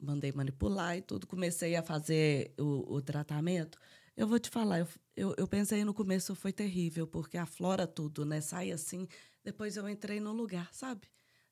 [0.00, 1.26] Mandei manipular e tudo.
[1.26, 3.78] Comecei a fazer o, o tratamento.
[4.16, 8.24] Eu vou te falar, eu, eu, eu pensei no começo foi terrível, porque aflora tudo,
[8.24, 8.40] né?
[8.40, 9.06] Sai assim.
[9.44, 11.02] Depois eu entrei no lugar, sabe?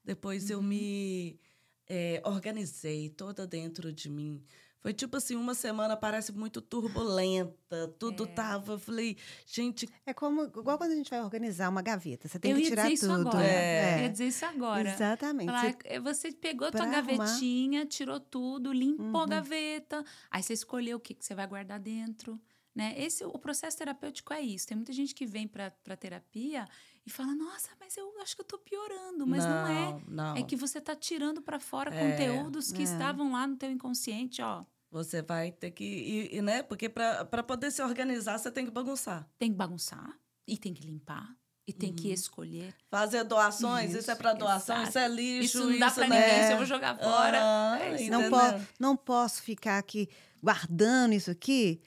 [0.05, 0.65] Depois eu Uhum.
[0.65, 1.41] me
[1.89, 4.43] eh, organizei toda dentro de mim.
[4.81, 8.27] Foi tipo assim, uma semana parece muito turbulenta, tudo É.
[8.29, 8.73] tava.
[8.75, 12.29] eu Falei, gente, É como igual quando a gente vai organizar uma gaveta.
[12.29, 13.29] Você tem eu que ia tirar dizer isso tudo.
[13.29, 13.45] agora.
[13.47, 13.95] É.
[13.99, 14.89] Eu ia dizer isso agora.
[14.91, 15.47] Exatamente.
[15.47, 17.17] Falar, Você- "É, você pegou a tua pra arrumar.
[17.25, 19.29] gavetinha, tirou tudo, limpou a Uhum.
[19.29, 22.41] gaveta, aí você escolheu o que, que você vai guardar dentro.
[22.75, 22.95] Né?
[22.99, 24.67] Esse, o processo terapêutico é isso.
[24.69, 26.69] Tem muita gente que vem para terapia
[27.07, 29.27] e fala: Nossa, mas eu acho que eu tô piorando.
[29.27, 30.01] Mas não, é.
[30.09, 30.37] não.
[30.37, 32.85] É que você tá tirando para fora É, conteúdos que é.
[32.85, 34.65] estavam lá no teu inconsciente, ó.
[34.91, 36.63] Você vai ter que ir, ir, né?
[36.63, 39.29] Porque para poder se organizar, você tem que bagunçar.
[39.39, 41.37] Tem que bagunçar e tem que limpar
[41.67, 42.73] e tem que escolher.
[42.89, 44.89] Fazer doações, isso, é para doação, exato.
[44.91, 46.21] isso é lixo, Isso não dá para né?
[46.27, 47.39] ninguém, se eu vou jogar fora.
[47.43, 48.11] Ah, É isso.
[48.11, 48.61] não, entendeu?
[48.61, 50.09] po não posso ficar aqui
[50.43, 51.81] guardando isso aqui.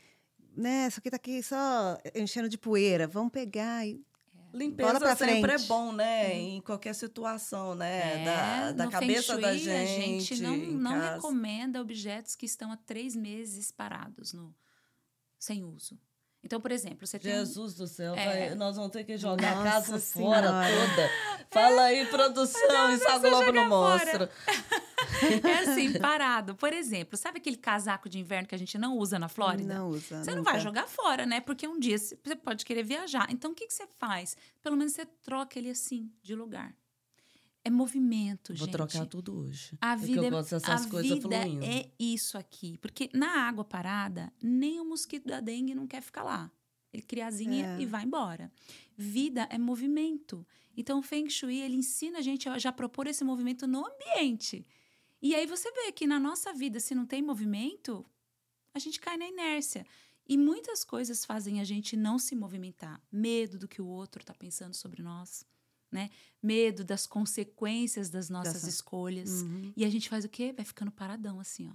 [0.55, 0.87] Né?
[0.87, 3.07] Isso aqui tá aqui só enchendo de poeira.
[3.07, 4.03] Vamos pegar e
[4.53, 5.63] Limpeza pra sempre frente.
[5.63, 6.33] é bom, né?
[6.33, 8.23] Em qualquer situação, né?
[8.25, 10.33] da da no cabeça Feng da Shui, gente.
[10.33, 14.53] A gente não, não recomenda objetos que estão há três meses parados, no,
[15.37, 15.99] sem uso.
[16.43, 17.33] Então, por exemplo, você tem.
[17.33, 18.25] um- Jesus do céu, É.
[18.49, 20.47] vai- nós vamos ter que jogar Nossa a casa Senhora.
[20.47, 21.09] fora toda.
[21.51, 24.29] Fala aí, produção, isso a Globo não mostra.
[25.43, 26.55] É assim, parado.
[26.55, 29.73] Por exemplo, sabe aquele casaco de inverno que a gente não usa na Flórida?
[29.75, 30.23] não usa.
[30.23, 30.51] Você não nunca.
[30.51, 31.39] vai jogar fora, né?
[31.41, 33.27] Porque um dia você pode querer viajar.
[33.31, 34.35] Então, o que, que você faz?
[34.61, 36.75] Pelo menos você troca ele assim, de lugar.
[37.63, 38.71] É movimento, Vou gente.
[38.71, 39.77] trocar tudo hoje.
[39.81, 41.65] A porque vida, eu gosto dessas a coisas vida fluindo.
[41.65, 42.77] é isso aqui.
[42.77, 46.49] Porque na água parada, nem o mosquito da dengue não quer ficar lá.
[46.93, 47.81] ele cria asinha É.
[47.81, 48.49] e vai embora.
[48.97, 50.47] Vida é movimento.
[50.75, 54.65] Então, o Feng Shui, ele ensina a gente a já propor esse movimento no ambiente.
[55.21, 58.05] E aí você vê que na nossa vida, se não tem movimento,
[58.73, 59.85] a gente cai na inércia.
[60.27, 63.01] E muitas coisas fazem a gente não se movimentar.
[63.11, 65.43] Medo do que o outro está pensando sobre nós,
[65.91, 66.09] né?
[66.41, 69.41] Medo das consequências das nossas Dessa- escolhas.
[69.41, 69.73] Uhum.
[69.75, 70.53] E a gente faz o quê?
[70.55, 71.73] Vai ficando paradão assim, ó.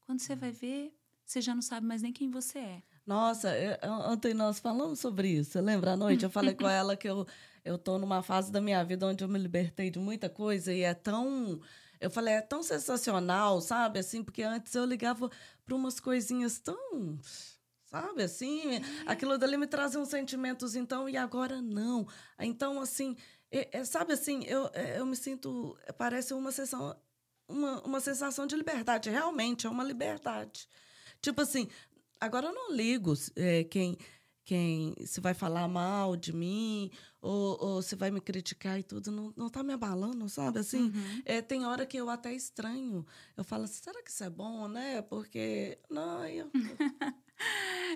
[0.00, 0.92] Quando você vai ver,
[1.24, 2.82] você já não sabe mais nem quem você é.
[3.06, 3.78] Nossa, eu-
[4.10, 5.52] ontem nós falamos sobre isso.
[5.52, 6.24] Você lembra à noite?
[6.24, 7.24] Eu falei com ela que eu,
[7.64, 10.80] eu tô numa fase da minha vida onde eu me libertei de muita coisa e
[10.82, 11.60] é tão.
[12.00, 13.98] Eu falei, é tão sensacional, sabe?
[13.98, 15.30] Assim, porque antes eu ligava
[15.64, 17.18] para umas coisinhas tão.
[17.84, 18.80] Sabe assim?
[19.06, 22.06] Aquilo dali me trazia uns sentimentos, então, e agora não.
[22.38, 23.16] Então, assim,
[23.50, 25.76] é- é, sabe assim, eu, é, eu me sinto.
[25.98, 26.96] Parece uma sensação,
[27.48, 29.10] uma, uma sensação de liberdade.
[29.10, 30.68] Realmente, é uma liberdade.
[31.20, 31.68] Tipo assim,
[32.20, 33.98] agora eu não ligo é, quem,
[34.50, 36.90] quem se vai falar mal de mim
[37.22, 39.12] ou, ou se vai me criticar e tudo.
[39.12, 40.58] Não, não tá me abalando, sabe?
[40.58, 41.22] Assim, Uhum.
[41.24, 43.06] é, tem hora que eu até estranho.
[43.36, 45.02] Eu falo assim, será que isso é bom, né?
[45.02, 45.78] Porque.
[45.88, 46.50] Não, eu.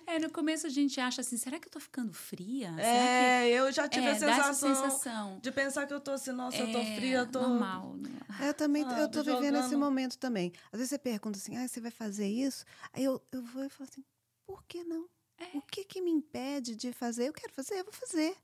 [0.07, 2.71] É, no começo a gente acha assim, será que eu tô ficando fria?
[2.77, 5.39] Será é, eu já tive é, a sensação, sensação.
[5.43, 7.41] de pensar que eu tô assim, nossa, eu tô É, fria, eu tô.
[7.41, 7.95] Normal.
[7.97, 8.11] né?
[8.41, 10.51] Eu também, eu Sabe, tô vivendo esse momento também.
[10.73, 12.65] Às vezes você pergunta assim, ah, você vai fazer isso?
[12.95, 14.03] Aí eu, eu vou e falo assim,
[14.47, 15.07] por que não?
[15.39, 15.57] É.
[15.57, 17.29] O que que me impede de fazer?
[17.29, 18.37] Eu quero fazer, eu vou fazer.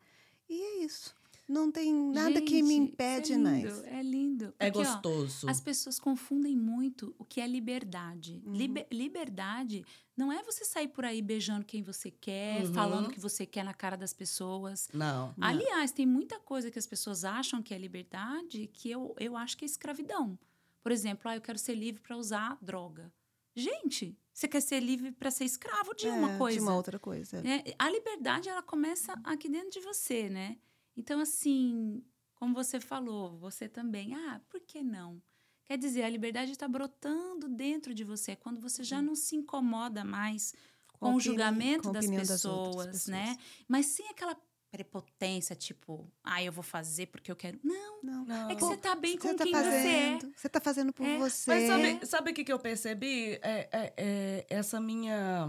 [0.48, 1.14] E é isso.
[1.48, 3.82] Não tem nada que me Gente, impede é lindo, mais.
[3.84, 4.54] É lindo.
[4.56, 5.48] É Porque, ó, gostoso.
[5.50, 8.40] As pessoas confundem muito o que é liberdade.
[8.46, 8.52] Uhum.
[8.52, 9.84] Liber- liberdade
[10.16, 12.72] não é você sair por aí beijando quem você quer, Uhum.
[12.72, 14.88] falando o que você quer na cara das pessoas.
[14.92, 15.34] Não.
[15.40, 19.56] Aliás, tem muita coisa que as pessoas acham que é liberdade que eu, eu acho
[19.56, 20.38] que é escravidão.
[20.82, 23.12] Por exemplo, ah, eu quero ser livre para usar droga.
[23.56, 26.56] Gente, você quer ser livre para ser escravo de É, uma coisa.
[26.58, 27.42] De uma outra coisa.
[27.42, 27.62] né?
[27.78, 30.56] A liberdade, ela começa aqui dentro de você, né?
[30.96, 32.02] Então, assim,
[32.34, 35.20] como você falou, você também, ah, por que não?
[35.64, 39.36] Quer dizer, a liberdade está brotando dentro de você, é quando você já não se
[39.36, 40.54] incomoda mais
[40.98, 43.26] com, o opini- julgamento com das pessoas, das outras né?
[43.36, 43.64] pessoas.
[43.68, 44.34] Mas sem aquela
[44.70, 47.58] prepotência, tipo, ah, eu vou fazer porque eu quero.
[47.62, 48.24] Não, Não.
[48.24, 48.50] Não.
[48.50, 49.72] é que você tá bem com Você tá quem você é.
[49.72, 51.50] fazendo, você tá fazendo por É, você.
[51.50, 53.32] Mas sabe, sabe o que, que eu percebi?
[53.42, 55.46] É, é- é essa minha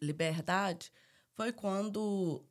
[0.00, 0.92] liberdade
[1.32, 2.44] foi quando.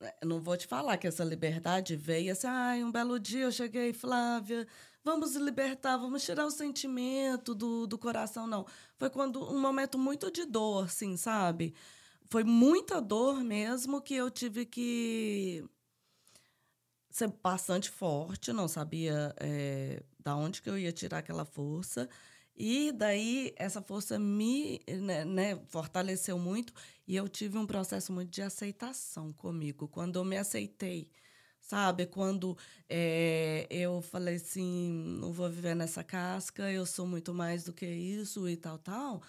[0.00, 3.52] é, Não vou te falar que essa liberdade veio assim, ai, um belo dia eu
[3.52, 4.66] cheguei, Flávia,
[5.04, 8.46] vamos libertar, vamos tirar o sentimento do, do coração.
[8.46, 8.66] Não.
[8.96, 11.74] Foi quando um momento muito de dor, assim, sabe?
[12.32, 15.62] Foi muita dor mesmo que eu tive que
[17.10, 22.08] ser bastante forte, não sabia é, da onde que eu ia tirar aquela força.
[22.56, 26.72] E daí essa força me né, né, fortaleceu muito
[27.06, 29.86] e eu tive um processo muito de aceitação comigo.
[29.86, 31.10] Quando eu me aceitei,
[31.60, 32.06] sabe?
[32.06, 32.56] Quando
[32.88, 37.84] é, eu falei assim, não vou viver nessa casca, eu sou muito mais do que
[37.86, 39.22] isso e tal, tal.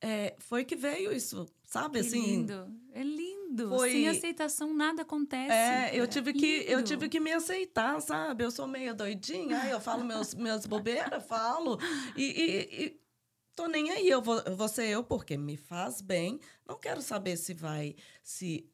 [0.00, 2.00] É, foi que veio isso, sabe?
[2.00, 3.68] Que assim, lindo, é lindo.
[3.68, 5.52] foi- Sem aceitação nada acontece.
[5.52, 8.42] é, eu tive que eu tive que me aceitar, sabe?
[8.44, 11.78] Eu sou meio doidinha, eu falo meus meus bobeiras, falo
[12.16, 13.00] e, e, e
[13.54, 16.40] tô nem aí, eu vou, vou ser eu porque me faz bem.
[16.66, 18.66] Não quero saber se vai se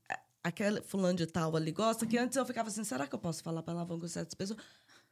[0.45, 3.43] aquele fulano de tal ali gosta, que antes eu ficava assim, será que eu posso
[3.43, 4.61] falar palavrão com certas pessoas?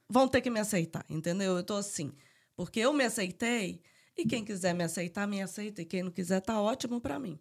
[0.08, 1.56] Vão ter que me aceitar, entendeu?
[1.56, 2.12] Eu tô assim,
[2.54, 3.82] porque eu me aceitei
[4.16, 7.38] e quem quiser me aceitar, me aceita e quem não quiser tá ótimo pra mim.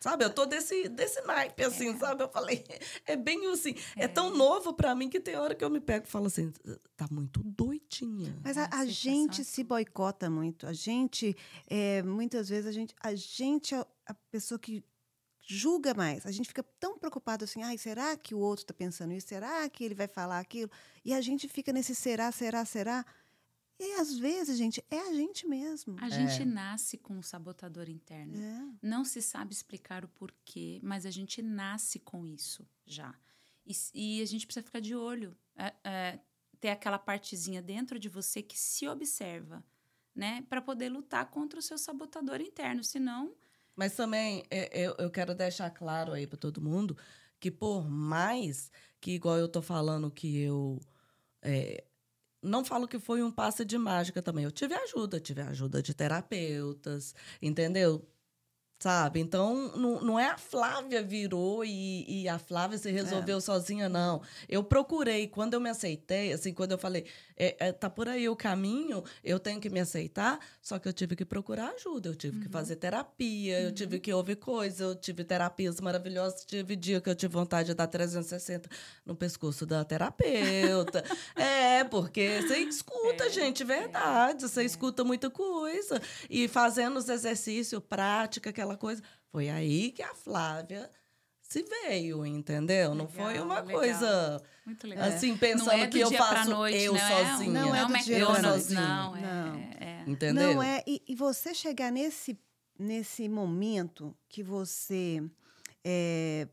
[0.00, 2.22] Sabe, eu tô desse, desse naipe, assim, sabe?
[2.22, 2.64] Eu falei,
[3.04, 3.74] é bem assim.
[3.96, 6.52] É, tão novo pra mim que tem hora que eu me pego e falo assim,
[6.96, 8.38] tá muito doidinha.
[8.44, 10.68] Mas a, a Aceitação gente é se boicota muito.
[10.68, 11.36] A gente,
[11.66, 14.84] é, muitas vezes, a gente, a gente é a pessoa que
[15.48, 16.24] julga mais.
[16.26, 19.28] A gente fica tão preocupado assim, ai, será que o outro está pensando isso?
[19.28, 20.70] Será que ele vai falar aquilo?
[21.04, 23.04] E a gente fica nesse será, será, será.
[23.80, 25.96] E às vezes, gente, é a gente mesmo.
[26.00, 28.36] A gente nasce com um sabotador interno.
[28.36, 28.72] É.
[28.82, 33.14] Não se sabe explicar o porquê, mas a gente nasce com isso já.
[33.64, 35.36] E, e a gente precisa ficar de olho.
[35.56, 36.18] é, é,
[36.60, 39.64] ter aquela partezinha dentro de você que se observa,
[40.14, 40.44] né?
[40.48, 42.82] Para poder lutar contra o seu sabotador interno.
[42.82, 43.34] Senão,
[43.76, 46.96] Mas também é, eu, eu quero deixar claro aí para todo mundo
[47.38, 50.80] que por mais que, igual eu tô falando que eu
[51.40, 51.84] é,
[52.42, 54.44] não falo que foi um passe de mágica também.
[54.44, 58.06] Eu tive ajuda, tive ajuda de terapeutas, entendeu?
[58.80, 59.18] Sabe?
[59.18, 64.22] Então, não, não é a Flávia virou e, e a Flávia se resolveu sozinha, não.
[64.48, 67.04] Eu procurei, quando eu me aceitei, assim, quando eu falei,
[67.38, 70.92] é, é, tá por aí o caminho, eu tenho que me aceitar, só que eu
[70.92, 72.42] tive que procurar ajuda, eu tive Uhum.
[72.42, 77.08] que fazer terapia, eu tive que ouvir coisas, eu tive terapias maravilhosas, tive dia que
[77.08, 78.68] eu tive vontade de dar 360
[79.06, 81.02] no pescoço da terapeuta.
[81.36, 86.00] é, porque você escuta, É, gente, verdade, você escuta muita coisa.
[86.28, 89.02] E fazendo os exercícios, prática, aquela coisa.
[89.30, 90.90] Foi aí que a Flávia
[91.48, 92.94] se veio, entendeu?
[92.94, 93.80] Não foi Legal, uma legal.
[93.80, 95.08] coisa Muito legal.
[95.08, 97.08] assim, Não pensando é que eu dia faço noite, eu não é?
[97.30, 97.50] sozinha.
[97.52, 98.74] Não é um do dia pra McDonald's, noite.
[98.74, 99.16] não.
[99.16, 99.56] é- Não.
[99.80, 100.54] é- Entendeu?
[100.54, 100.82] Não é.
[100.86, 102.38] E, e você chegar nesse,
[102.78, 105.22] nesse momento que você
[105.84, 106.46] é,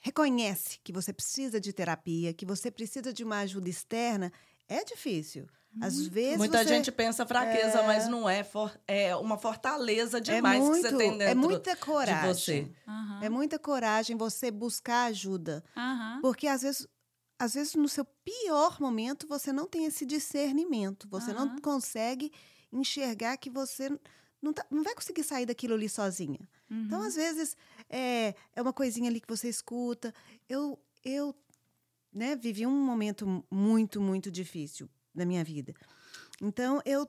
[0.00, 4.32] reconhece que você precisa de terapia, que você precisa de uma ajuda externa,
[4.68, 5.46] é difícil.
[5.80, 8.42] Às vezes Muita você- gente pensa fraqueza, mas não é.
[8.42, 12.34] For, é uma fortaleza é demais muito, que você tem dentro é muita de coragem.
[12.34, 12.72] você.
[12.88, 16.18] Aham, É muita coragem você buscar ajuda, aham.
[16.22, 16.86] porque às vezes
[17.38, 21.60] às vezes no seu pior momento você não tem esse discernimento, você não Aham.
[21.62, 22.30] consegue
[22.72, 23.88] enxergar que você
[24.42, 26.38] não, tá- não vai conseguir sair daquilo ali sozinha.
[26.70, 27.06] Então, Uhum.
[27.06, 27.56] às vezes,
[27.88, 30.14] é, é uma coisinha ali que você escuta.
[30.48, 31.34] Eu, eu
[32.12, 35.74] né, vivi um momento muito, muito difícil na minha vida.
[36.40, 37.08] Então, eu,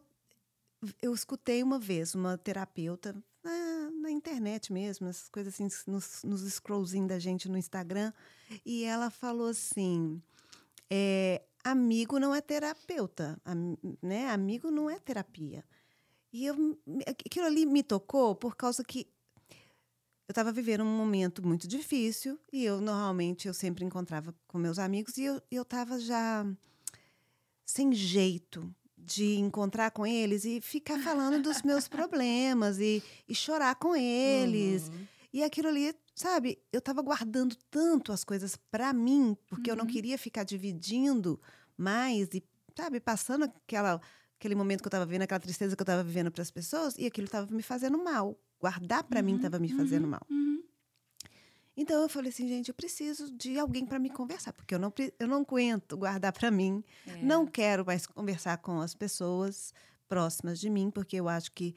[1.01, 6.41] eu escutei uma vez uma terapeuta na, na internet mesmo, essas coisas assim, nos, nos
[6.41, 8.11] scrollzinhos da gente no Instagram,
[8.65, 10.21] e ela falou assim:
[10.89, 14.29] é, amigo não é terapeuta, am- né?
[14.29, 15.63] Amigo não é terapia.
[16.33, 16.55] E eu,
[17.07, 19.07] aquilo ali me tocou por causa que
[20.27, 24.79] eu estava vivendo um momento muito difícil e eu normalmente eu sempre encontrava com meus
[24.79, 26.45] amigos e eu eu estava já
[27.71, 33.75] sem jeito de encontrar com eles e ficar falando dos meus problemas e, e chorar
[33.75, 35.07] com eles Uhum.
[35.33, 39.85] e aquilo ali sabe eu estava guardando tanto as coisas para mim porque eu não
[39.85, 39.91] Uhum.
[39.91, 41.39] queria ficar dividindo
[41.77, 42.43] mais e
[42.77, 43.99] sabe passando aquela
[44.37, 46.95] aquele momento que eu estava vivendo aquela tristeza que eu estava vivendo para as pessoas
[46.97, 50.21] e aquilo estava me fazendo mal guardar para mim Uhum, estava me fazendo uhum, mal
[50.29, 50.61] uhum.
[51.81, 54.93] Então eu falei assim, gente, eu preciso de alguém para me conversar, porque eu não,
[55.19, 56.83] eu não aguento guardar para mim.
[57.07, 57.17] É.
[57.23, 59.73] Não quero mais conversar com as pessoas
[60.07, 61.73] próximas de mim, porque eu acho que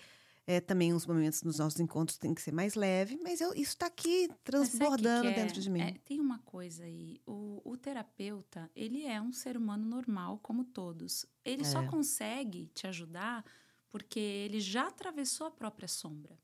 [0.46, 3.70] é, também os momentos nos nossos encontros tem que ser mais leve, mas eu, isso
[3.72, 5.32] está aqui que transbordando que é?
[5.42, 5.80] dentro de mim.
[5.80, 7.18] É, tem uma coisa aí.
[7.26, 11.24] O, o terapeuta, ele é um ser humano normal, como todos.
[11.44, 11.86] Ele só É.
[11.86, 13.42] consegue te ajudar
[13.90, 16.38] porque ele já atravessou a própria sombra.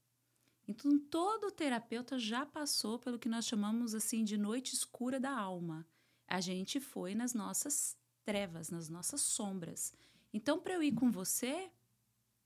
[0.71, 5.87] Então, todo terapeuta já passou pelo que nós chamamos assim de noite escura da alma.
[6.27, 9.93] A gente foi nas nossas trevas, nas nossas sombras.
[10.33, 11.71] Então, para eu ir com você,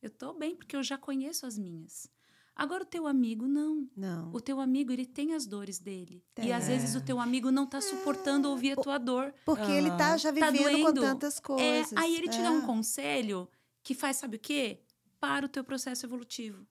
[0.01, 2.09] eu tô bem porque eu já conheço as minhas.
[2.57, 3.89] Agora o teu amigo não.
[3.97, 4.31] Não.
[4.33, 6.22] O teu amigo, ele tem as dores dele.
[6.39, 6.53] E Tem.
[6.53, 9.35] às vezes o teu amigo não tá suportando ouvir a tua dor.
[9.45, 10.16] Porque ele tá Ah.
[10.16, 11.01] já Tá vivendo com doendo.
[11.01, 11.93] tantas É, coisas.
[11.97, 12.51] aí ele te dá É.
[12.51, 13.49] um conselho
[13.83, 14.81] que faz, sabe o quê?
[15.18, 16.64] Para o teu processo evolutivo.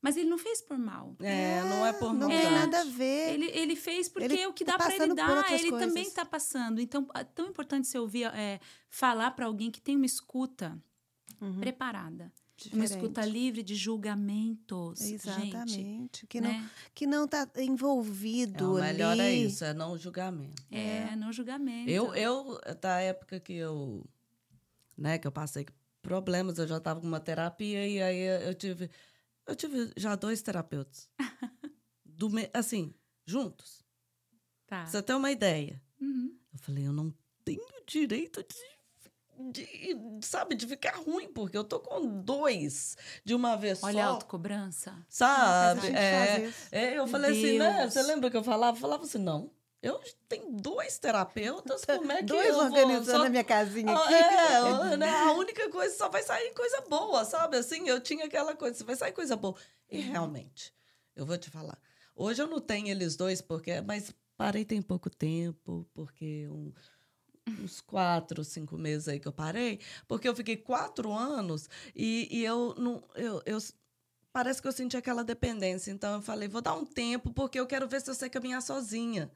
[0.00, 1.16] Mas ele não fez por mal.
[1.18, 2.40] É, não é por Não maldade.
[2.42, 3.34] tem nada a ver.
[3.34, 5.88] Ele, ele fez porque Ele é o que tá dá para ele dar, ele também
[5.88, 6.06] coisas.
[6.08, 6.80] está passando.
[6.80, 10.78] Então, é tão importante você ouvir, é, falar para alguém que tem uma escuta
[11.40, 11.58] Uhum.
[11.60, 12.32] preparada.
[12.72, 13.30] Uma escuta Diferente.
[13.32, 14.98] livre de julgamentos.
[14.98, 16.26] Gente, Exatamente.
[16.26, 16.70] que, não, né?
[16.94, 18.86] que não tá É, envolvido o ali.
[18.86, 20.60] melhor é isso, é não julgamento.
[20.70, 21.88] É, não julgamento.
[21.90, 24.04] Eu, eu, da época que eu,
[24.96, 25.66] né, que eu passei
[26.02, 28.90] problemas, eu já estava com uma terapia e aí eu tive,
[29.48, 31.08] eu tive já dois terapeutas.
[32.04, 32.94] Do me- assim,
[33.26, 33.82] juntos.
[34.66, 34.82] Tá.
[34.82, 35.82] Pra você ter uma ideia.
[36.00, 36.36] Uhum.
[36.52, 37.12] Eu falei, eu não
[37.44, 38.44] tenho direito
[39.40, 44.04] de, de, sabe, de ficar ruim, porque eu tô com dois de uma vez Olha
[44.04, 44.12] a só.
[44.14, 44.92] autocobrança.
[44.92, 45.80] Mas a Sabe?
[45.82, 47.80] gente É, é, eu Meu falei assim, né?
[47.80, 47.92] Deus.
[47.94, 48.76] Você lembra que eu falava?
[48.76, 49.50] Eu falava assim, não.
[49.80, 52.64] Eu tenho dois terapeutas, como é que Dois eu vou...
[52.64, 54.92] organizando só- a minha casinha Ah, aqui.
[54.92, 57.56] É, né, a única coisa só vai sair coisa boa, sabe?
[57.56, 59.54] Assim, eu tinha aquela coisa, só vai sair coisa boa.
[59.88, 60.74] E realmente,
[61.14, 61.78] eu vou te falar.
[62.16, 66.72] Hoje eu não tenho eles dois, porque, mas parei tem pouco tempo, porque um-
[67.62, 72.44] uns quatro, cinco meses aí que eu parei, porque eu fiquei quatro anos e, e
[72.44, 73.02] eu não.
[73.14, 73.58] Eu, eu,
[74.32, 75.92] parece que eu senti aquela dependência.
[75.92, 78.60] Então eu falei, vou dar um tempo, porque eu quero ver se eu sei caminhar
[78.60, 79.30] sozinha.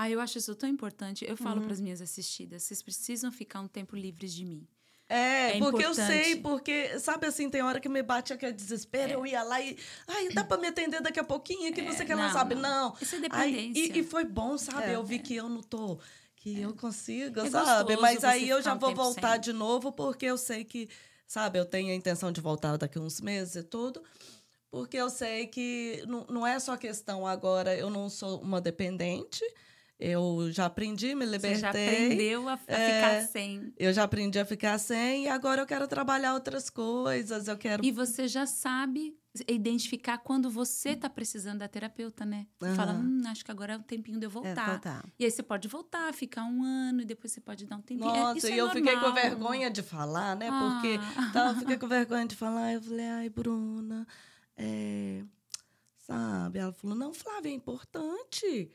[0.00, 1.24] Ah, eu acho isso tão importante.
[1.28, 1.64] Eu falo Uhum.
[1.64, 4.64] para as minhas assistidas, vocês precisam ficar um tempo livres de mim.
[5.08, 6.06] É, É porque eu importante.
[6.24, 9.76] sei, porque, sabe assim, tem hora que me bate aquele desespero, eu ia lá e.
[10.06, 12.26] Ai, dá pra me atender daqui a pouquinho, que não sei o que ela É,
[12.26, 12.54] não, sabe.
[12.54, 12.62] não.
[12.90, 12.96] Não.
[13.00, 13.96] Isso é Ai, dependência.
[13.96, 14.90] e, e foi bom, sabe?
[14.90, 14.94] É.
[14.94, 15.98] eu vi que eu não tô.
[16.36, 17.96] Que eu consigo, É sabe?
[17.96, 19.40] Mas você aí eu já um vou voltar sem.
[19.40, 20.88] de novo, porque eu sei que,
[21.26, 24.00] sabe, eu tenho a intenção de voltar daqui uns meses e tudo.
[24.70, 29.42] Porque eu sei que não, não é só questão agora, eu não sou uma dependente,
[29.98, 31.56] Eu já aprendi, me libertei.
[31.56, 33.72] Você já aprendeu a, a é, ficar sem.
[33.76, 37.48] Eu já aprendi a ficar sem e agora eu quero trabalhar outras coisas.
[37.48, 37.84] Eu quero.
[37.84, 39.18] E você já sabe
[39.48, 42.46] identificar quando você está precisando da terapeuta, né?
[42.62, 42.74] Uhum.
[42.74, 44.68] Fala, hum, acho que agora é o tempinho de eu voltar.
[44.68, 45.04] É, voltar.
[45.18, 48.08] E aí você pode voltar, ficar um ano e depois você pode dar um tempinho.
[48.08, 48.84] É, Nossa, é, e eu normal.
[48.84, 50.48] fiquei com vergonha de falar, né?
[50.50, 50.80] Ah.
[50.80, 52.72] Porque então, eu fiquei com vergonha de falar.
[52.72, 54.06] Eu falei, ai, Bruna,
[54.56, 55.24] é,
[55.98, 56.58] sabe?
[56.58, 58.70] Ela falou, não, Flávia, é importante.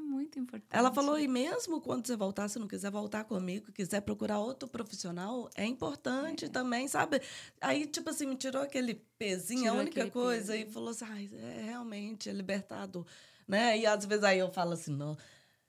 [0.00, 0.70] É muito importante.
[0.70, 4.66] Ela falou, e mesmo quando você voltar, se não quiser voltar comigo, quiser procurar outro
[4.66, 6.48] profissional, é importante é.
[6.48, 7.20] também, sabe?
[7.60, 10.68] Aí, tipo assim, me tirou aquele pezinho, tirou a única coisa, peso.
[10.68, 13.04] e falou assim, ai, é realmente, é libertador.
[13.46, 13.78] Né?
[13.78, 15.16] E às vezes aí eu falo assim, não,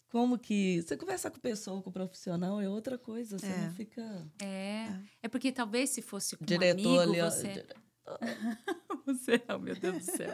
[0.10, 3.58] como que você conversar com pessoa, com profissional é outra coisa, você é.
[3.58, 4.28] não fica.
[4.42, 4.46] É.
[4.46, 5.00] é.
[5.24, 7.66] É porque talvez se fosse com Diretor, um amigo, você.
[9.06, 10.34] Você, oh meu Deus do céu.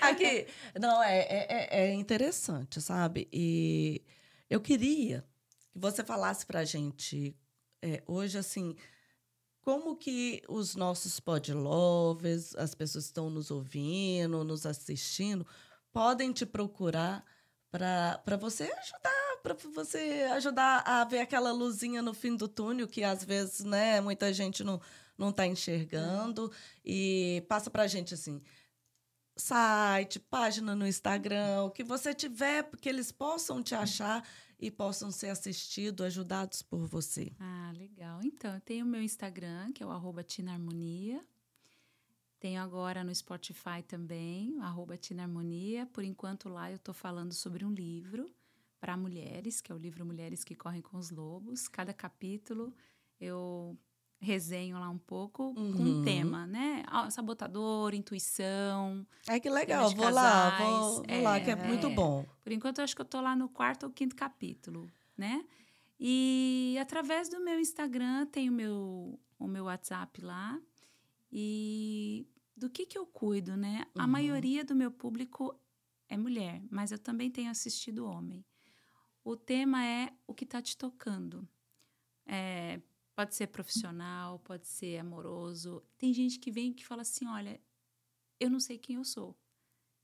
[0.00, 0.46] Aqui,
[0.80, 3.28] não, é, é, é interessante, sabe?
[3.32, 4.02] E
[4.48, 5.24] eu queria
[5.72, 7.36] que você falasse pra gente
[7.82, 8.74] é, hoje, assim,
[9.60, 15.46] como que os nossos podlovers, as pessoas que estão nos ouvindo, nos assistindo,
[15.92, 17.24] podem te procurar
[17.70, 23.02] para você ajudar, para você ajudar a ver aquela luzinha no fim do túnel que
[23.02, 24.80] às vezes, né, muita gente não
[25.16, 26.50] não está enxergando.
[26.84, 28.40] E passa para a gente assim
[29.36, 34.26] site, página no Instagram, o que você tiver, porque eles possam te achar
[34.58, 37.32] e possam ser assistidos, ajudados por você.
[37.38, 38.20] Ah, legal.
[38.24, 41.22] Então, eu tenho o meu Instagram, que é o Tinarmonia.
[42.40, 45.86] Tenho agora no Spotify também, arroba Tinarmonia.
[45.86, 48.30] Por enquanto lá eu estou falando sobre um livro
[48.80, 51.68] para mulheres, que é o livro Mulheres que Correm com os Lobos.
[51.68, 52.72] Cada capítulo
[53.20, 53.76] eu
[54.18, 55.72] resenho lá um pouco uhum.
[55.72, 56.82] com um tema, né?
[57.10, 59.06] Sabotador, intuição.
[59.28, 59.90] Ai, que legal.
[59.90, 62.24] Vou lá, vou, vou é, lá, que é, é, muito bom.
[62.42, 65.44] Por enquanto, eu acho que eu tô lá no quarto ou quinto capítulo, né?
[65.98, 70.58] E através do meu Instagram, tem o meu, o meu WhatsApp lá.
[71.30, 73.84] E do que que eu cuido, né?
[73.94, 74.02] Uhum.
[74.02, 75.54] A maioria do meu público
[76.08, 78.44] é mulher, mas eu também tenho assistido homem.
[79.24, 81.46] O tema é o que está te tocando.
[82.24, 82.80] É,
[83.16, 85.82] Pode ser profissional, pode ser amoroso.
[85.96, 87.58] Tem gente que vem que fala assim: olha,
[88.38, 89.34] eu não sei quem eu sou.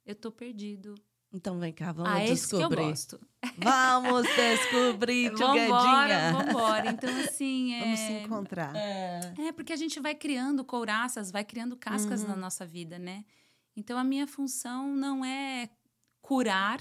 [0.07, 0.95] Eu tô perdido.
[1.31, 2.33] Então vem cá, vamos ah, descobrir.
[2.33, 3.21] Esse que eu gosto.
[3.59, 6.91] Vamos descobrir, Vambora, vambora.
[6.91, 7.75] Então, assim.
[7.75, 7.81] É...
[7.85, 8.77] Vamos se encontrar.
[8.77, 9.35] É...
[9.39, 12.29] é, porque a gente vai criando couraças, vai criando cascas uhum.
[12.29, 13.25] na nossa vida, né?
[13.77, 15.69] Então, a minha função não é
[16.21, 16.81] curar,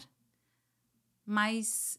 [1.26, 1.98] mas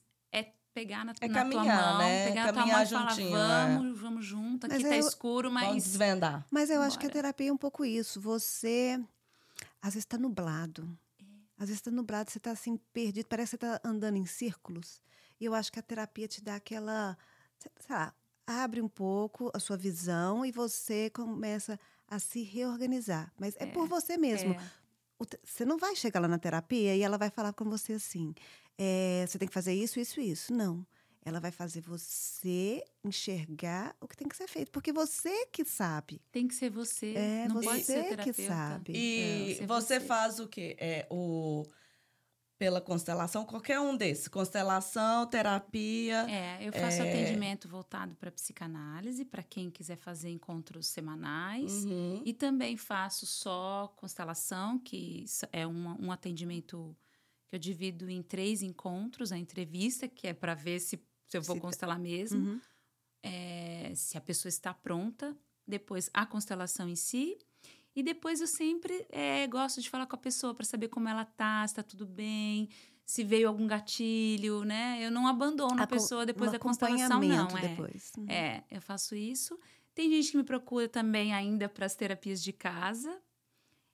[0.73, 2.29] pegar na, é na caminhar, tua mão, né?
[2.29, 4.03] pegar caminhar na tua mão juntinho, e falar, vamos, é.
[4.03, 5.67] vamos junto, aqui mas tá eu, escuro, mas...
[5.67, 6.47] Vamos desvendar.
[6.51, 6.87] Mas eu Bora.
[6.89, 8.21] acho que a terapia é um pouco isso.
[8.21, 9.01] Você,
[9.81, 10.89] às vezes, está nublado.
[11.21, 11.25] É.
[11.59, 15.01] Às vezes está nublado, você está assim, perdido, parece que você está andando em círculos.
[15.41, 17.17] E eu acho que a terapia te dá aquela,
[17.59, 18.15] sei lá,
[18.47, 23.33] abre um pouco a sua visão e você começa a se reorganizar.
[23.39, 24.55] Mas é, é por você mesmo.
[24.55, 24.83] É.
[25.45, 28.35] Você não vai chegar lá na terapia e ela vai falar com você assim:
[28.79, 30.53] é, você tem que fazer isso, isso e isso.
[30.53, 30.87] Não.
[31.25, 36.21] Ela vai fazer você enxergar o que tem que ser feito, porque você que sabe.
[36.33, 37.15] Tem que ser você.
[37.15, 38.93] É, não você pode ser que sabe.
[38.93, 39.67] E é.
[39.67, 40.77] você, você, faz o quê?
[40.81, 41.65] É, o
[42.63, 44.29] pela constelação, qualquer um desses.
[44.29, 46.31] Constelação, terapia.
[46.31, 47.11] É, eu faço é...
[47.11, 51.85] atendimento voltado para psicanálise, para quem quiser fazer encontros semanais.
[51.85, 52.23] Uhum.
[52.25, 56.97] E também faço só constelação, que é um, um atendimento
[57.53, 60.99] que eu divido em três encontros, a entrevista, que é para ver se,
[61.29, 62.61] se eu vou se tá constelar mesmo, uhum.
[63.23, 65.37] é, se a pessoa está pronta,
[65.69, 67.37] depois a constelação em si,
[67.95, 71.27] e depois eu sempre é, gosto de falar com a pessoa para saber como ela
[71.27, 72.71] tá, se está tudo bem,
[73.05, 74.99] se veio algum gatilho, né?
[75.05, 77.59] Eu não abandono a, a pessoa depois um da constelação, não.
[77.59, 77.69] É.
[77.69, 78.13] Depois.
[78.17, 78.31] Uhum.
[78.31, 79.61] é, eu faço isso.
[79.95, 83.15] Tem gente que me procura também ainda para as terapias de casa,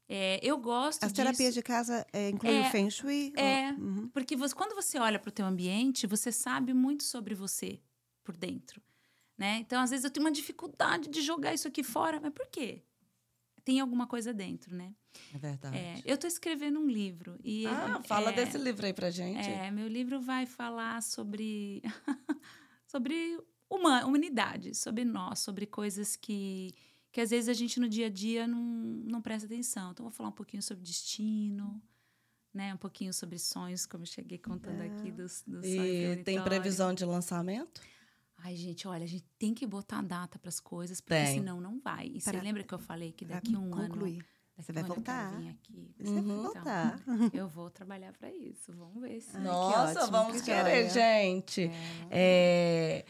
[0.09, 1.23] é, eu gosto As disso.
[1.23, 3.33] terapias de casa é, incluem é, o Feng Shui?
[3.37, 4.09] É, uhum.
[4.09, 7.79] porque você, quando você olha para o teu ambiente, você sabe muito sobre você
[8.25, 8.81] por dentro,
[9.37, 9.59] né?
[9.59, 12.83] Então, às vezes, eu tenho uma dificuldade de jogar isso aqui fora, mas por quê?
[13.65, 14.95] Tem alguma coisa dentro, né?
[15.35, 15.77] É verdade.
[15.77, 17.39] É, eu estou escrevendo um livro.
[17.45, 19.47] E ah, fala é, desse livro aí pra gente.
[19.47, 21.83] É, meu livro vai falar sobre...
[22.87, 23.39] sobre
[23.69, 26.75] uma, humanidade, sobre nós, sobre coisas que
[27.11, 29.93] que às vezes a gente no dia a dia não, não presta atenção.
[29.93, 31.81] Então, vou falar um pouquinho sobre destino,
[32.53, 32.75] né?
[32.75, 34.87] Um pouquinho sobre sonhos, como eu cheguei contando é.
[34.87, 36.19] aqui dos, dos e sonhos.
[36.21, 37.81] E tem previsão de lançamento?
[38.41, 41.35] Ai, gente, olha, a gente tem que botar data para as coisas, porque tem.
[41.39, 42.07] senão não vai.
[42.15, 44.19] E você lembra que eu falei que daqui a um concluir.
[44.19, 44.25] ano
[44.59, 45.35] Você vai voltar.
[45.51, 45.93] aqui.
[45.99, 46.43] Você vai Uhum.
[46.43, 47.01] voltar.
[47.03, 48.73] Então, eu vou trabalhar para isso.
[48.73, 49.37] Vamos ver se.
[49.39, 51.69] Nossa, vamos que querer, gente.
[52.11, 53.05] É,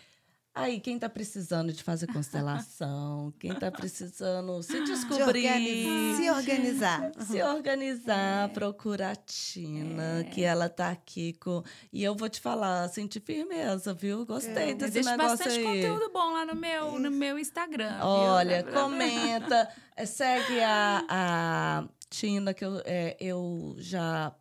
[0.61, 6.31] Aí, quem tá precisando de fazer constelação, quem tá precisando se De descobrir, organizar, se
[6.31, 7.13] organizar.
[7.27, 11.63] se organizar, procura a Tina, que ela tá aqui com.
[11.93, 14.25] E eu vou te falar, senti firmeza, viu?
[14.27, 14.75] Gostei É.
[14.75, 15.65] Desse negócio bastante aí.
[15.65, 17.97] conteúdo bom lá no meu, no meu Instagram.
[17.99, 18.07] viu?
[18.07, 24.35] Olha, pra- comenta, eh, segue a, a Tina, que eu, eh, eu já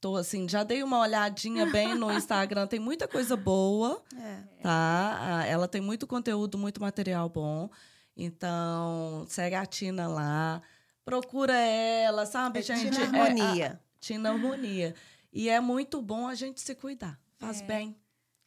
[0.00, 4.36] tô assim, já dei uma olhadinha bem no Instagram, tem muita coisa boa, É.
[4.62, 5.18] tá?
[5.20, 7.68] Ah, Ela tem muito conteúdo, muito material bom.
[8.16, 10.62] Então, segue a Tina lá,
[11.04, 12.90] procura ela, sabe, É gente?
[12.90, 13.80] Tina É, a- Harmonia.
[13.98, 14.94] Tina Harmonia.
[15.32, 17.18] E é muito bom a gente se cuidar.
[17.38, 17.64] Faz É.
[17.64, 17.96] bem.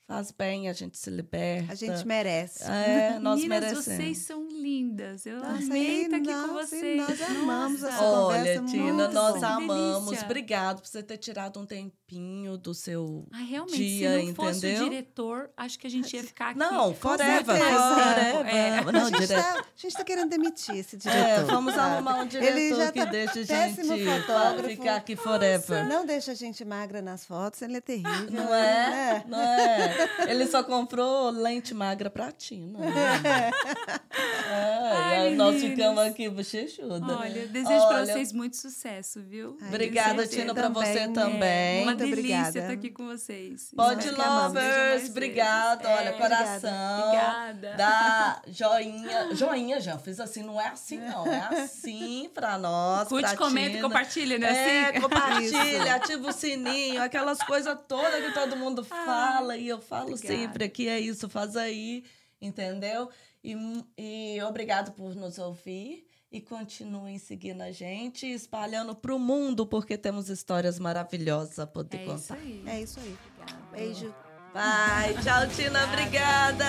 [0.06, 1.72] Faz bem, a gente se liberta.
[1.72, 2.64] A gente merece.
[2.64, 3.86] É, nós Meninas, merecemos.
[3.86, 5.26] vocês são lindas.
[5.26, 6.97] Eu Nossa, amei estar aqui com vocês.
[6.97, 7.93] nós amamos Nossa.
[7.93, 10.22] essa Olha, Tina, nós amamos.
[10.24, 13.28] Obrigado por você ter tirado um tempinho do seu.
[13.34, 14.86] Ah, realmente, dia, se não fosse entendeu?
[14.86, 16.59] o diretor, acho que a gente ia ficar aqui.
[16.59, 18.47] Não, forever, forever.
[18.55, 18.82] É.
[18.91, 19.43] Não, a, gente direto.
[19.43, 21.20] tá, a gente tá querendo demitir esse diretor.
[21.28, 21.93] É, vamos sabe?
[21.95, 24.70] arrumar um diretor Ele já que tá deixa a gente fotógrafo.
[24.70, 25.88] ficar aqui forever.
[25.88, 28.32] Não deixa a gente magra nas fotos, ele é terrível.
[28.32, 28.89] Não é?
[28.89, 29.24] né?
[29.28, 30.07] Não é?
[30.30, 32.80] Ele só comprou lente magra pra Tina.
[32.80, 33.51] né?
[34.54, 35.76] É, Ai, e aí nós meninas.
[35.78, 37.18] ficamos aqui bochechuda.
[37.18, 39.58] Olha, eu desejo pra Olha, vocês muito sucesso, viu?
[39.62, 40.28] Ai, Obrigada.
[40.28, 41.14] Tina, pra você Também.
[41.14, 41.78] também.
[41.82, 42.60] Uma Muito delícia obrigada.
[42.60, 43.72] estar aqui com vocês.
[43.76, 45.10] Pode mais Lovers, vezes.
[45.10, 45.86] obrigado.
[45.86, 47.04] É, Olha, coração.
[47.08, 47.74] Obrigada.
[47.78, 49.36] Dá joinha.
[49.36, 51.26] Joinha, já fiz assim, não é assim, não.
[51.28, 53.08] É assim pra nós.
[53.08, 54.47] Curte, comenta e compartilha, né?
[54.47, 55.01] É, assim?
[55.01, 59.58] compartilha, ativa o sininho, aquelas coisas todas que todo mundo fala.
[59.58, 60.36] E eu falo obrigada.
[60.36, 62.04] sempre aqui, é isso, faz aí,
[62.41, 63.10] entendeu?
[63.44, 63.56] E,
[63.98, 66.08] e obrigado por nos ouvir.
[66.32, 72.06] E continuem seguindo a gente, espalhando pro mundo, porque temos histórias maravilhosas a poder É
[72.06, 72.18] contar.
[72.18, 72.64] isso aí.
[72.66, 73.18] É isso aí.
[73.36, 73.68] Obrigada.
[73.72, 74.16] Beijo.
[74.52, 76.66] Vai, tchau, Tina, obrigada.